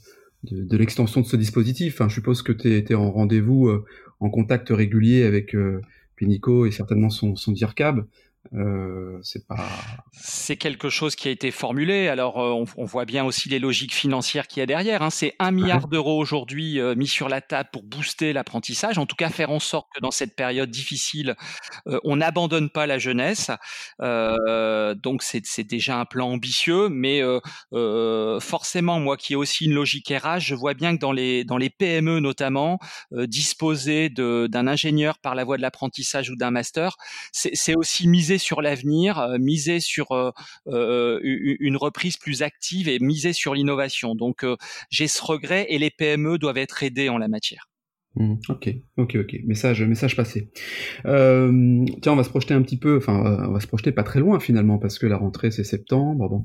de, 0.45 0.77
l'extension 0.77 1.21
de 1.21 1.27
ce 1.27 1.37
dispositif. 1.37 1.95
Enfin, 1.95 2.09
je 2.09 2.15
suppose 2.15 2.43
que 2.43 2.53
tu 2.53 2.69
es, 2.73 2.95
en 2.95 3.11
rendez-vous, 3.11 3.71
en 4.21 4.31
contact 4.31 4.69
régulier 4.69 5.25
avec 5.25 5.57
Pinico 6.15 6.65
et 6.65 6.71
certainement 6.71 7.11
son, 7.11 7.35
son 7.35 7.51
DIRCAB. 7.51 8.07
Euh, 8.55 9.19
c'est 9.23 9.47
pas. 9.47 9.69
C'est 10.13 10.57
quelque 10.57 10.89
chose 10.89 11.17
qui 11.17 11.29
a 11.29 11.31
été 11.31 11.51
formulé. 11.51 12.09
Alors, 12.09 12.39
euh, 12.39 12.65
on, 12.77 12.85
voit 12.85 13.05
bien 13.05 13.25
aussi 13.25 13.49
les 13.49 13.59
logiques 13.59 13.95
financières 13.95 14.47
qu'il 14.47 14.61
y 14.61 14.63
a 14.63 14.67
derrière. 14.67 15.03
Hein. 15.03 15.11
C'est 15.11 15.35
un 15.39 15.51
milliard 15.51 15.87
d'euros 15.89 16.19
aujourd'hui 16.19 16.81
euh, 16.81 16.95
mis 16.95 17.07
sur 17.07 17.29
la 17.29 17.41
table 17.41 17.69
pour 17.73 17.83
booster 17.83 18.33
l'apprentissage. 18.33 18.97
En 18.97 19.07
tout 19.07 19.17
cas, 19.17 19.29
faire 19.29 19.51
en 19.51 19.61
sorte 19.61 19.89
que 19.95 20.01
dans 20.01 20.11
cette 20.11 20.35
période 20.35 20.71
difficile, 20.71 21.37
on 22.05 22.17
n'abandonne 22.17 22.71
pas 22.71 22.87
la 22.87 22.99
jeunesse. 22.99 23.51
donc, 24.01 25.23
c'est 25.23 25.65
déjà 25.65 25.99
un 25.99 26.05
plan 26.05 26.31
ambitieux, 26.31 26.89
mais 26.89 27.23
forcément, 28.41 29.01
moi 29.01 29.17
qui 29.17 29.35
ai 29.35 29.37
aussi 29.37 29.67
une 29.67 29.75
logique 29.75 30.09
RH, 30.09 30.41
je 30.41 30.55
vois 30.55 30.75
bien 30.75 30.95
que 30.97 31.01
dans 31.01 31.13
les 31.13 31.45
dans 31.45 31.59
les 31.59 31.71
PME 31.71 32.21
notamment, 32.21 32.79
disposer 33.13 34.09
d'un 34.09 34.67
ingénieur 34.67 35.19
par 35.19 35.35
la 35.35 35.45
voie 35.45 35.57
de 35.57 35.63
l'apprentissage 35.63 36.31
ou 36.31 36.37
d'un 36.37 36.51
master, 36.51 36.97
c'est 37.33 37.77
aussi 37.77 38.09
miser 38.09 38.38
sur 38.39 38.63
l'avenir, 38.63 39.19
euh, 39.19 39.39
miser 39.39 39.81
sur 39.81 40.13
euh, 40.13 40.31
euh, 40.69 41.21
une 41.23 41.77
reprise 41.77 42.17
plus 42.17 42.43
active 42.43 42.89
et 42.89 42.99
miser 42.99 43.33
sur 43.33 43.55
l'innovation. 43.55 44.15
Donc 44.15 44.45
j'ai 44.91 45.09
ce 45.09 45.23
regret 45.23 45.67
et 45.69 45.79
les 45.79 45.91
PME 45.91 46.39
doivent 46.39 46.59
être 46.59 46.83
aidées 46.83 47.09
en 47.09 47.19
la 47.19 47.29
matière. 47.29 47.69
Mmh, 48.17 48.35
ok, 48.49 48.75
ok, 48.97 49.17
ok. 49.21 49.37
Message, 49.45 49.83
message 49.83 50.17
passé. 50.17 50.51
tiens, 51.05 52.13
on 52.13 52.17
va 52.17 52.25
se 52.25 52.31
projeter 52.31 52.55
un 52.55 52.63
petit 52.63 52.79
peu. 52.79 52.97
Enfin, 52.97 53.47
on 53.49 53.53
va 53.53 53.61
se 53.61 53.67
projeter 53.67 53.93
pas 53.93 54.03
très 54.03 54.21
loin 54.21 54.41
finalement 54.41 54.79
parce 54.79 54.99
que 54.99 55.07
la 55.07 55.17
rentrée 55.17 55.51
c'est 55.51 55.65
septembre. 55.65 56.29
Bon, 56.29 56.45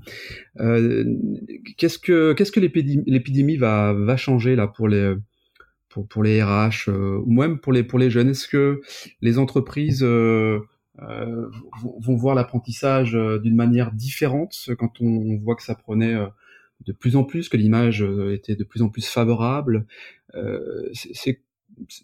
qu'est-ce 1.78 1.98
que 1.98 2.34
qu'est-ce 2.34 2.52
que 2.52 2.60
l'épidémie 2.60 3.58
va 3.58 3.94
va 3.94 4.18
changer 4.18 4.56
là 4.56 4.68
pour 4.68 4.88
les 4.88 5.16
pour 5.90 6.08
pour 6.08 6.24
les 6.24 6.44
RH 6.44 6.90
ou 6.90 7.32
même 7.32 7.60
pour 7.60 7.74
les 7.74 7.84
pour 7.84 7.98
les 7.98 8.10
jeunes? 8.10 8.30
Est-ce 8.30 8.48
que 8.48 8.82
les 9.22 9.40
entreprises 9.40 10.06
euh, 11.02 11.50
vont 11.82 12.16
voir 12.16 12.36
l'apprentissage 12.36 13.16
euh, 13.16 13.40
d'une 13.40 13.56
manière 13.56 13.92
différente 13.92 14.70
quand 14.78 15.02
on 15.02 15.38
voit 15.38 15.56
que 15.56 15.64
ça 15.64 15.74
prenait 15.74 16.14
euh, 16.14 16.28
de 16.86 16.92
plus 16.94 17.16
en 17.16 17.24
plus, 17.24 17.50
que 17.50 17.58
l'image 17.58 18.04
était 18.32 18.56
de 18.56 18.64
plus 18.64 18.82
en 18.82 18.90
plus 18.90 19.08
favorable. 19.08 19.86
c'est, 20.94 21.42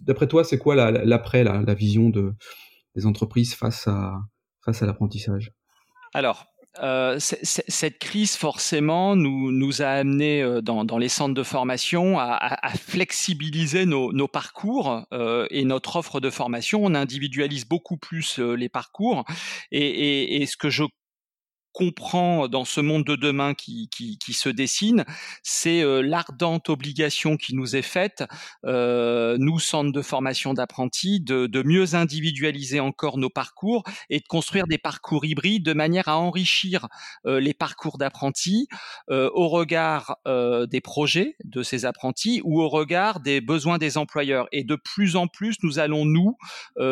d'après 0.02 0.28
toi, 0.28 0.44
c'est 0.44 0.58
quoi 0.58 0.76
l'après, 0.76 1.44
la, 1.44 1.62
la, 1.62 1.74
vision 1.74 2.10
de, 2.10 2.34
des 2.96 3.06
entreprises 3.06 3.54
face 3.54 3.88
à, 3.88 4.22
face 4.64 4.82
à 4.82 4.86
l'apprentissage? 4.86 5.52
Alors, 6.14 6.48
euh, 6.78 7.18
cette 7.20 7.98
crise 7.98 8.36
forcément 8.36 9.16
nous, 9.16 9.52
nous 9.52 9.82
a 9.82 9.88
amené 9.88 10.44
euh, 10.44 10.62
dans, 10.62 10.86
dans, 10.86 11.00
les 11.00 11.10
centres 11.10 11.34
de 11.34 11.44
formation 11.44 12.20
à, 12.20 12.38
à, 12.40 12.70
flexibiliser 12.76 13.86
nos, 13.86 14.14
nos 14.14 14.28
parcours 14.28 15.04
euh, 15.12 15.48
et 15.50 15.66
notre 15.66 15.96
offre 15.96 16.20
de 16.20 16.30
formation. 16.30 16.86
On 16.86 16.94
individualise 16.94 17.66
beaucoup 17.66 17.98
plus 17.98 18.38
les 18.38 18.70
parcours 18.70 19.26
et, 19.72 19.82
et, 19.82 20.42
et 20.42 20.46
ce 20.46 20.58
que 20.58 20.70
je 20.70 20.84
comprend 21.74 22.48
dans 22.48 22.66
ce 22.66 22.82
monde 22.82 23.06
de 23.06 23.16
demain 23.16 23.54
qui, 23.54 23.90
qui, 23.90 24.18
qui 24.18 24.34
se 24.34 24.50
dessine, 24.50 25.06
c'est 25.44 25.82
euh, 25.82 26.02
l'ardente 26.02 26.70
obligation 26.70 27.38
qui 27.38 27.56
nous 27.56 27.76
est 27.76 27.82
faite, 27.82 28.24
euh, 28.66 29.38
nous, 29.40 29.60
centres 29.60 29.92
de 29.92 30.02
formation 30.02 30.54
d'apprentis, 30.54 31.20
de, 31.22 31.48
de, 31.48 31.64
mieux 31.64 31.96
individualiser 31.96 32.80
encore 32.80 33.18
nos 33.18 33.30
parcours 33.30 33.84
et 34.10 34.20
de 34.20 34.28
construire 34.28 34.68
des 34.68 34.78
parcours 34.78 35.26
hybrides 35.26 35.64
de 35.64 35.74
manière 35.74 36.08
à 36.08 36.18
enrichir 36.18 36.88
euh, 37.26 37.40
les 37.40 37.54
parcours 37.54 37.98
d'apprentis 37.98 38.68
euh, 39.10 39.30
au 39.34 39.48
regard 39.48 40.18
euh, 40.28 40.66
des 40.66 40.82
projets 40.82 41.36
de 41.44 41.64
ces 41.64 41.86
apprentis 41.86 42.42
ou 42.44 42.62
au 42.62 42.70
regard 42.70 43.20
des 43.20 43.42
besoins 43.42 43.78
des 43.78 43.98
employeurs. 43.98 44.48
Et 44.52 44.64
de 44.64 44.76
plus 44.76 45.16
en 45.16 45.28
plus, 45.28 45.58
nous 45.64 45.80
allons, 45.80 46.06
nous, 46.06 46.38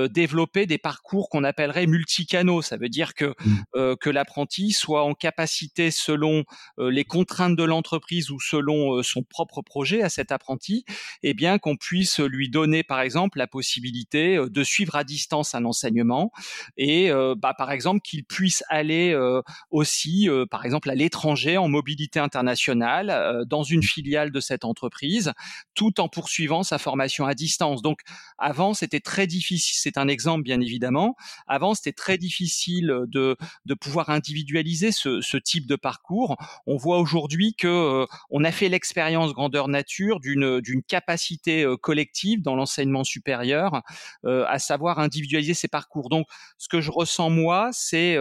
développer 0.09 0.65
des 0.65 0.77
parcours 0.77 1.29
qu'on 1.29 1.43
appellerait 1.43 1.87
multicanaux. 1.87 2.61
Ça 2.61 2.77
veut 2.77 2.89
dire 2.89 3.13
que, 3.13 3.33
mmh. 3.43 3.95
que 3.99 4.09
l'apprenti 4.09 4.66
soit 4.73 5.03
en 5.03 5.13
capacité, 5.13 5.91
selon 5.91 6.43
euh, 6.80 6.89
les 6.89 7.06
contraintes 7.06 7.56
de 7.56 7.63
l'entreprise 7.63 8.32
ou 8.32 8.39
selon 8.39 8.97
euh, 8.97 9.03
son 9.03 9.23
propre 9.23 9.62
projet 9.62 10.01
à 10.01 10.10
cet 10.10 10.32
apprenti, 10.32 10.86
eh 11.23 11.34
bien 11.34 11.60
qu'on 11.60 11.75
puisse 11.75 12.19
lui 12.19 12.49
donner, 12.49 12.84
par 12.84 13.01
exemple, 13.01 13.38
la 13.38 13.47
possibilité 13.47 14.38
euh, 14.38 14.49
de 14.49 14.63
suivre 14.63 14.95
à 14.95 15.03
distance 15.03 15.56
un 15.56 15.65
enseignement 15.65 16.32
et, 16.77 17.10
bah, 17.38 17.53
par 17.58 17.71
exemple, 17.71 18.01
qu'il 18.01 18.23
puisse 18.23 18.63
aller 18.69 19.15
aussi, 19.71 20.30
par 20.49 20.65
exemple, 20.65 20.89
à 20.89 20.95
l'étranger 20.95 21.58
en 21.58 21.67
mobilité 21.67 22.19
internationale 22.19 23.45
dans 23.47 23.63
une 23.63 23.84
filiale 23.84 24.32
de 24.32 24.39
cette 24.39 24.65
entreprise, 24.65 25.34
tout 25.73 25.99
en 25.99 26.10
poursuivant 26.10 26.63
sa 26.63 26.77
formation 26.77 27.25
à 27.25 27.34
distance. 27.34 27.82
Donc, 27.82 28.01
avant, 28.38 28.73
c'était 28.73 28.99
très 28.99 29.27
difficile. 29.27 29.77
C'est 29.80 29.97
un 29.97 30.08
exemple, 30.08 30.43
bien 30.43 30.62
évidemment. 30.62 31.15
Avant, 31.47 31.73
c'était 31.73 31.93
très 31.93 32.17
difficile 32.17 32.93
de, 33.08 33.36
de 33.65 33.73
pouvoir 33.73 34.10
individualiser 34.10 34.56
ce, 34.91 35.37
type 35.37 35.67
de 35.67 35.75
parcours. 35.75 36.37
On 36.65 36.77
voit 36.77 36.99
aujourd'hui 36.99 37.53
que 37.53 37.67
euh, 37.67 38.05
on 38.29 38.43
a 38.43 38.51
fait 38.51 38.69
l'expérience 38.69 39.33
grandeur 39.33 39.67
nature 39.67 40.19
d'une 40.19 40.61
d'une 40.61 40.83
capacité 40.83 41.63
euh, 41.63 41.77
collective 41.77 42.41
dans 42.41 42.55
l'enseignement 42.55 43.03
supérieur, 43.03 43.81
euh, 44.25 44.45
à 44.47 44.59
savoir 44.59 44.99
individualiser 44.99 45.53
ces 45.53 45.67
parcours. 45.67 46.09
Donc, 46.09 46.27
ce 46.57 46.67
que 46.67 46.81
je 46.81 46.91
ressens 46.91 47.29
moi, 47.29 47.69
c'est 47.71 48.17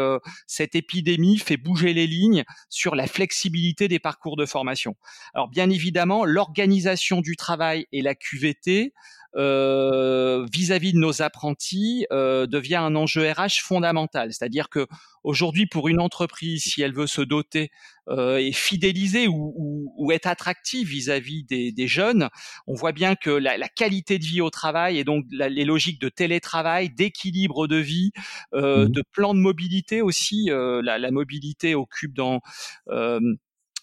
cette 0.46 0.74
épidémie 0.74 1.38
fait 1.38 1.56
bouger 1.56 1.92
les 1.92 2.06
lignes 2.06 2.44
sur 2.68 2.94
la 2.94 3.06
flexibilité 3.06 3.88
des 3.88 3.98
parcours 3.98 4.36
de 4.36 4.46
formation. 4.46 4.94
Alors, 5.34 5.48
bien 5.48 5.70
évidemment, 5.70 6.24
l'organisation 6.24 7.20
du 7.20 7.36
travail 7.36 7.86
et 7.92 8.02
la 8.02 8.14
QVT 8.14 8.92
euh, 9.34 10.46
vis-à-vis 10.52 10.92
de 10.92 10.98
nos 10.98 11.22
apprentis 11.22 12.06
euh, 12.12 12.46
devient 12.46 12.76
un 12.76 12.94
enjeu 12.94 13.30
RH 13.30 13.60
fondamental. 13.62 14.32
C'est-à-dire 14.32 14.68
que 14.68 14.86
aujourd'hui, 15.24 15.66
pour 15.66 15.88
une 15.88 16.00
entreprise, 16.00 16.62
si 16.62 16.82
elle 16.82 16.94
veut 16.94 17.08
se 17.08 17.20
doter 17.20 17.70
euh, 18.08 18.36
et 18.36 18.52
fidéliser 18.52 19.26
ou, 19.26 19.92
ou, 19.96 20.12
être 20.12 20.26
attractive 20.26 20.86
vis-à-vis 20.86 21.42
des, 21.44 21.72
des, 21.72 21.88
jeunes, 21.88 22.28
on 22.68 22.74
voit 22.74 22.92
bien 22.92 23.16
que 23.16 23.30
la, 23.30 23.58
la, 23.58 23.68
qualité 23.68 24.20
de 24.20 24.24
vie 24.24 24.40
au 24.40 24.50
travail 24.50 24.98
et 24.98 25.04
donc 25.04 25.24
les 25.30 25.64
logiques 25.64 26.00
de 26.00 26.08
télétravail, 26.08 26.88
d'équilibre 26.88 27.66
de 27.66 27.76
vie, 27.76 28.12
euh, 28.54 28.86
mmh. 28.86 28.88
de 28.90 29.02
plan 29.12 29.34
de 29.34 29.40
mobilité 29.40 30.02
aussi, 30.02 30.50
euh, 30.50 30.80
la, 30.82 30.98
la, 30.98 31.10
mobilité 31.10 31.74
occupe 31.74 32.14
dans 32.14 32.40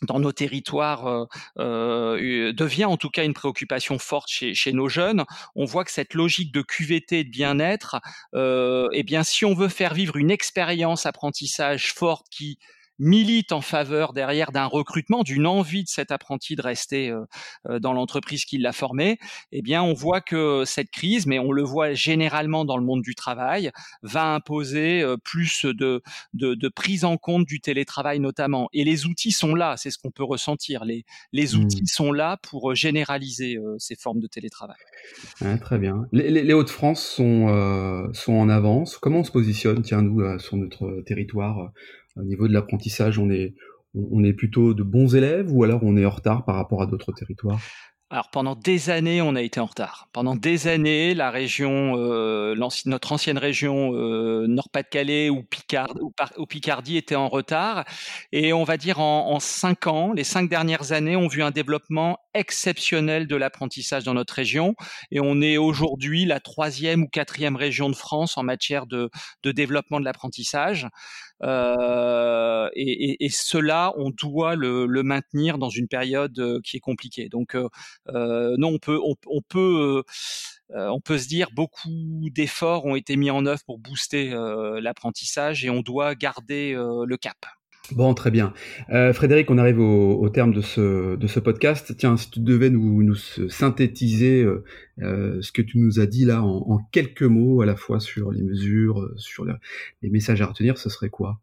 dans 0.04 0.20
nos 0.20 0.32
territoires 0.32 1.08
euh, 1.08 1.26
euh, 1.60 2.54
devient 2.54 2.86
en 2.86 2.98
tout 2.98 3.10
cas 3.10 3.24
une 3.24 3.34
préoccupation 3.34 4.00
forte 4.00 4.30
chez, 4.30 4.54
chez, 4.54 4.74
nos 4.74 4.90
jeunes. 4.90 5.26
On 5.56 5.66
voit 5.66 5.84
que 5.84 5.92
cette 5.92 6.14
logique 6.14 6.52
de 6.52 6.62
QVT 6.62 7.20
et 7.20 7.24
de 7.24 7.30
bien-être, 7.30 8.02
euh, 8.34 8.90
eh 8.94 9.04
bien, 9.04 9.24
si 9.24 9.46
on 9.46 9.54
veut 9.54 9.70
faire 9.70 9.94
vivre 9.94 10.18
une 10.18 10.32
expérience 10.32 11.06
apprentissage 11.06 11.94
forte 11.94 12.28
qui 12.30 12.60
milite 13.00 13.52
en 13.52 13.62
faveur 13.62 14.14
derrière 14.14 14.52
d'un 14.52 14.66
recrutement, 14.66 15.24
d'une 15.24 15.48
envie 15.48 15.84
de 15.84 15.90
cet 15.90 16.12
apprenti 16.12 16.56
de 16.56 16.62
rester 16.62 17.10
euh, 17.10 17.26
euh, 17.68 17.80
dans 17.80 17.94
l'entreprise 17.94 18.46
qui 18.46 18.58
l'a 18.58 18.72
formé, 18.72 19.18
eh 19.52 19.62
bien, 19.62 19.82
on 19.82 19.94
voit 19.94 20.22
que 20.22 20.64
cette 20.66 20.92
crise, 20.92 21.26
mais 21.26 21.40
on 21.40 21.52
le 21.52 21.64
voit 21.64 21.94
généralement 21.94 22.66
dans 22.66 22.78
le 22.78 22.84
monde 22.84 23.02
du 23.02 23.16
travail, 23.16 23.72
va 24.04 24.34
imposer 24.34 25.02
euh, 25.02 25.18
plus 25.18 25.66
de, 25.66 26.02
de, 26.34 26.54
de 26.54 26.68
prise 26.70 27.04
en 27.06 27.18
compte 27.18 27.46
du 27.46 27.60
télétravail 27.60 28.20
notamment. 28.20 28.70
Et 28.74 28.84
les 28.84 29.06
outils 29.06 29.32
sont 29.32 29.56
là, 29.56 29.76
c'est 29.78 29.90
ce 29.90 29.98
qu'on 29.98 30.12
peut 30.12 30.24
ressentir. 30.24 30.86
Les, 30.86 31.06
les 31.32 31.56
mmh. 31.56 31.60
outils 31.60 31.88
sont 31.88 32.12
là 32.12 32.38
pour 32.38 32.76
généraliser 32.76 33.58
ces 33.78 33.96
formes 33.96 34.20
de 34.20 34.28
télétravail. 34.28 34.78
très 35.62 35.78
bien. 35.78 36.08
Les, 36.12 36.30
les, 36.30 36.54
Hauts-de-France 36.54 37.04
sont, 37.04 38.10
sont 38.14 38.34
en 38.34 38.50
avance. 38.50 38.98
Comment 38.98 39.20
on 39.20 39.24
se 39.24 39.32
positionne, 39.32 39.82
tiens, 39.82 40.02
nous, 40.02 40.40
sur 40.40 40.58
notre 40.58 41.02
territoire 41.06 41.72
au 42.16 42.24
niveau 42.24 42.48
de 42.48 42.54
l'apprentissage, 42.54 43.20
on 43.20 43.30
est, 43.30 43.56
on 43.96 44.24
est 44.24 44.34
plutôt 44.34 44.74
de 44.74 44.84
bons 44.84 45.16
élèves 45.16 45.52
ou 45.52 45.64
alors 45.64 45.82
on 45.84 45.98
est 45.98 46.06
en 46.06 46.12
retard 46.12 46.46
par 46.46 46.56
rapport 46.56 46.82
à 46.82 46.86
d'autres 46.86 47.12
territoires? 47.12 47.60
Alors 48.14 48.30
pendant 48.30 48.54
des 48.54 48.92
années, 48.92 49.24
on 49.24 49.34
a 49.36 49.42
été 49.42 49.60
en 49.60 49.66
retard. 49.66 50.08
Pendant 50.14 50.36
des 50.36 50.68
années, 50.68 51.16
la 51.16 51.32
région, 51.32 51.96
euh, 51.98 52.54
notre 52.86 53.12
ancienne 53.12 53.40
région 53.40 53.96
euh, 53.96 54.46
Nord-Pas-de-Calais 54.46 55.32
ou, 55.32 55.44
ou, 56.38 56.46
Picardie 56.46 56.98
était 56.98 57.16
en 57.16 57.28
retard. 57.28 57.86
Et 58.32 58.54
on 58.54 58.66
va 58.66 58.78
dire 58.78 59.00
en, 59.00 59.32
en, 59.32 59.40
cinq 59.40 59.88
ans, 59.88 60.14
les 60.14 60.24
cinq 60.24 60.48
dernières 60.48 60.92
années 60.92 61.16
ont 61.16 61.28
vu 61.28 61.42
un 61.42 61.50
développement 61.50 62.20
exceptionnel 62.36 63.26
de 63.26 63.36
l'apprentissage 63.36 64.04
dans 64.04 64.14
notre 64.14 64.36
région. 64.36 64.76
Et 65.10 65.20
on 65.20 65.42
est 65.42 65.58
aujourd'hui 65.58 66.26
la 66.26 66.40
troisième 66.40 67.02
ou 67.02 67.08
quatrième 67.08 67.56
région 67.56 67.90
de 67.90 67.96
France 67.96 68.38
en 68.38 68.44
matière 68.44 68.86
de, 68.86 69.10
de 69.42 69.52
développement 69.52 70.00
de 70.00 70.06
l'apprentissage. 70.06 70.88
Euh, 71.44 72.70
et, 72.76 73.30
cela, 73.30 73.94
on 73.98 74.10
doit 74.12 74.56
le, 74.56 74.88
maintenir 75.04 75.58
dans 75.58 75.70
une 75.70 75.88
période 75.88 76.38
euh, 76.40 76.60
qui 76.64 76.78
est 76.78 76.80
compliquée. 76.80 77.30
Donc, 77.30 77.56
euh, 77.56 77.70
non, 78.58 78.70
on 78.70 78.80
peut, 78.80 79.00
on, 79.04 79.42
peut, 79.42 80.04
on 80.70 81.02
peut 81.02 81.18
se 81.18 81.28
dire 81.28 81.50
beaucoup 81.54 82.30
d'efforts 82.32 82.86
ont 82.86 82.96
été 82.96 83.16
mis 83.16 83.32
en 83.32 83.46
œuvre 83.46 83.64
pour 83.66 83.80
booster 83.80 84.34
l'apprentissage 84.82 85.66
et 85.66 85.70
on 85.70 85.82
doit 85.82 86.16
garder 86.16 86.74
le 86.74 87.18
cap. 87.18 87.38
Bon, 87.92 88.14
très 88.14 88.32
bien. 88.32 88.54
Euh, 88.92 89.12
Frédéric, 89.12 89.52
on 89.52 89.58
arrive 89.58 89.80
au, 89.80 90.30
terme 90.30 90.54
de 90.54 90.62
ce, 90.62 91.16
de 91.18 91.28
ce 91.28 91.40
podcast. 91.40 91.94
Tiens, 91.98 92.16
si 92.16 92.32
tu 92.32 92.40
devais 92.40 92.70
nous, 92.70 93.14
synthétiser 93.50 94.42
euh, 94.42 94.64
euh, 95.02 95.42
ce 95.42 95.52
que 95.52 95.62
tu 95.62 95.80
nous 95.80 96.00
as 96.00 96.06
dit 96.06 96.24
là 96.24 96.44
en, 96.44 96.80
quelques 96.92 97.24
mots, 97.24 97.62
à 97.62 97.66
la 97.66 97.76
fois 97.76 98.00
sur 98.00 98.32
les 98.32 98.42
mesures, 98.42 99.12
sur 99.18 99.46
les 99.46 100.10
messages 100.10 100.42
à 100.42 100.46
retenir, 100.46 100.78
ce 100.78 100.90
serait 100.90 101.10
quoi? 101.10 101.40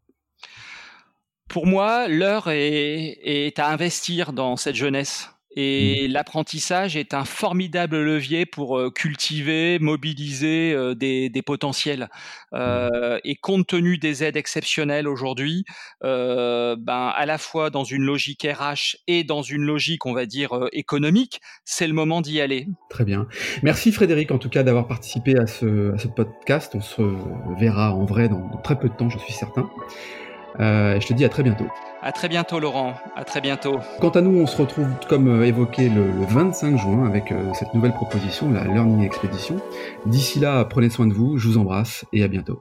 Pour 1.47 1.67
moi, 1.67 2.07
l'heure 2.07 2.49
est 2.49 3.59
à 3.59 3.69
investir 3.69 4.33
dans 4.33 4.55
cette 4.55 4.75
jeunesse. 4.75 5.29
Et 5.55 6.07
mmh. 6.07 6.11
l'apprentissage 6.11 6.95
est 6.95 7.13
un 7.13 7.25
formidable 7.25 8.01
levier 8.01 8.45
pour 8.45 8.77
euh, 8.77 8.89
cultiver, 8.89 9.79
mobiliser 9.79 10.73
euh, 10.73 10.95
des, 10.95 11.29
des, 11.29 11.41
potentiels. 11.41 12.09
Mmh. 12.51 12.55
Euh, 12.55 13.19
et 13.25 13.35
compte 13.35 13.67
tenu 13.67 13.97
des 13.97 14.23
aides 14.23 14.37
exceptionnelles 14.37 15.07
aujourd'hui, 15.07 15.65
euh, 16.03 16.75
ben 16.79 17.11
à 17.15 17.25
la 17.25 17.37
fois 17.37 17.69
dans 17.69 17.83
une 17.83 18.03
logique 18.03 18.47
RH 18.49 18.97
et 19.07 19.23
dans 19.23 19.41
une 19.41 19.63
logique, 19.63 20.05
on 20.05 20.13
va 20.13 20.25
dire 20.25 20.67
économique, 20.71 21.41
c'est 21.65 21.87
le 21.87 21.93
moment 21.93 22.21
d'y 22.21 22.39
aller. 22.39 22.67
Très 22.89 23.03
bien. 23.03 23.27
Merci 23.63 23.91
Frédéric 23.91 24.31
en 24.31 24.37
tout 24.37 24.49
cas 24.49 24.63
d'avoir 24.63 24.87
participé 24.87 25.37
à 25.37 25.47
ce, 25.47 25.93
à 25.93 25.97
ce 25.97 26.07
podcast. 26.07 26.73
On 26.75 26.81
se 26.81 27.01
verra 27.59 27.93
en 27.93 28.05
vrai 28.05 28.29
dans, 28.29 28.49
très 28.63 28.79
peu 28.79 28.87
de 28.87 28.93
temps, 28.93 29.09
je 29.09 29.17
suis 29.19 29.33
certain. 29.33 29.69
Euh, 30.59 30.99
je 30.99 31.07
te 31.07 31.13
dis 31.13 31.25
à 31.25 31.29
très 31.29 31.43
bientôt. 31.43 31.67
À 32.01 32.11
très 32.11 32.27
bientôt 32.27 32.59
Laurent, 32.59 32.95
à 33.15 33.23
très 33.23 33.41
bientôt. 33.41 33.79
Quant 33.99 34.09
à 34.09 34.21
nous, 34.21 34.37
on 34.39 34.47
se 34.47 34.57
retrouve 34.57 34.87
comme 35.07 35.27
euh, 35.27 35.45
évoqué 35.45 35.89
le, 35.89 36.09
25 36.27 36.77
juin 36.77 37.05
avec 37.05 37.31
euh, 37.31 37.53
cette 37.53 37.73
nouvelle 37.73 37.93
proposition, 37.93 38.51
la 38.51 38.63
Learning 38.65 39.03
Expedition. 39.03 39.57
D'ici 40.05 40.39
là, 40.39 40.65
prenez 40.65 40.89
soin 40.89 41.07
de 41.07 41.13
vous, 41.13 41.37
je 41.37 41.47
vous 41.47 41.57
embrasse 41.57 42.05
et 42.11 42.23
à 42.23 42.27
bientôt. 42.27 42.59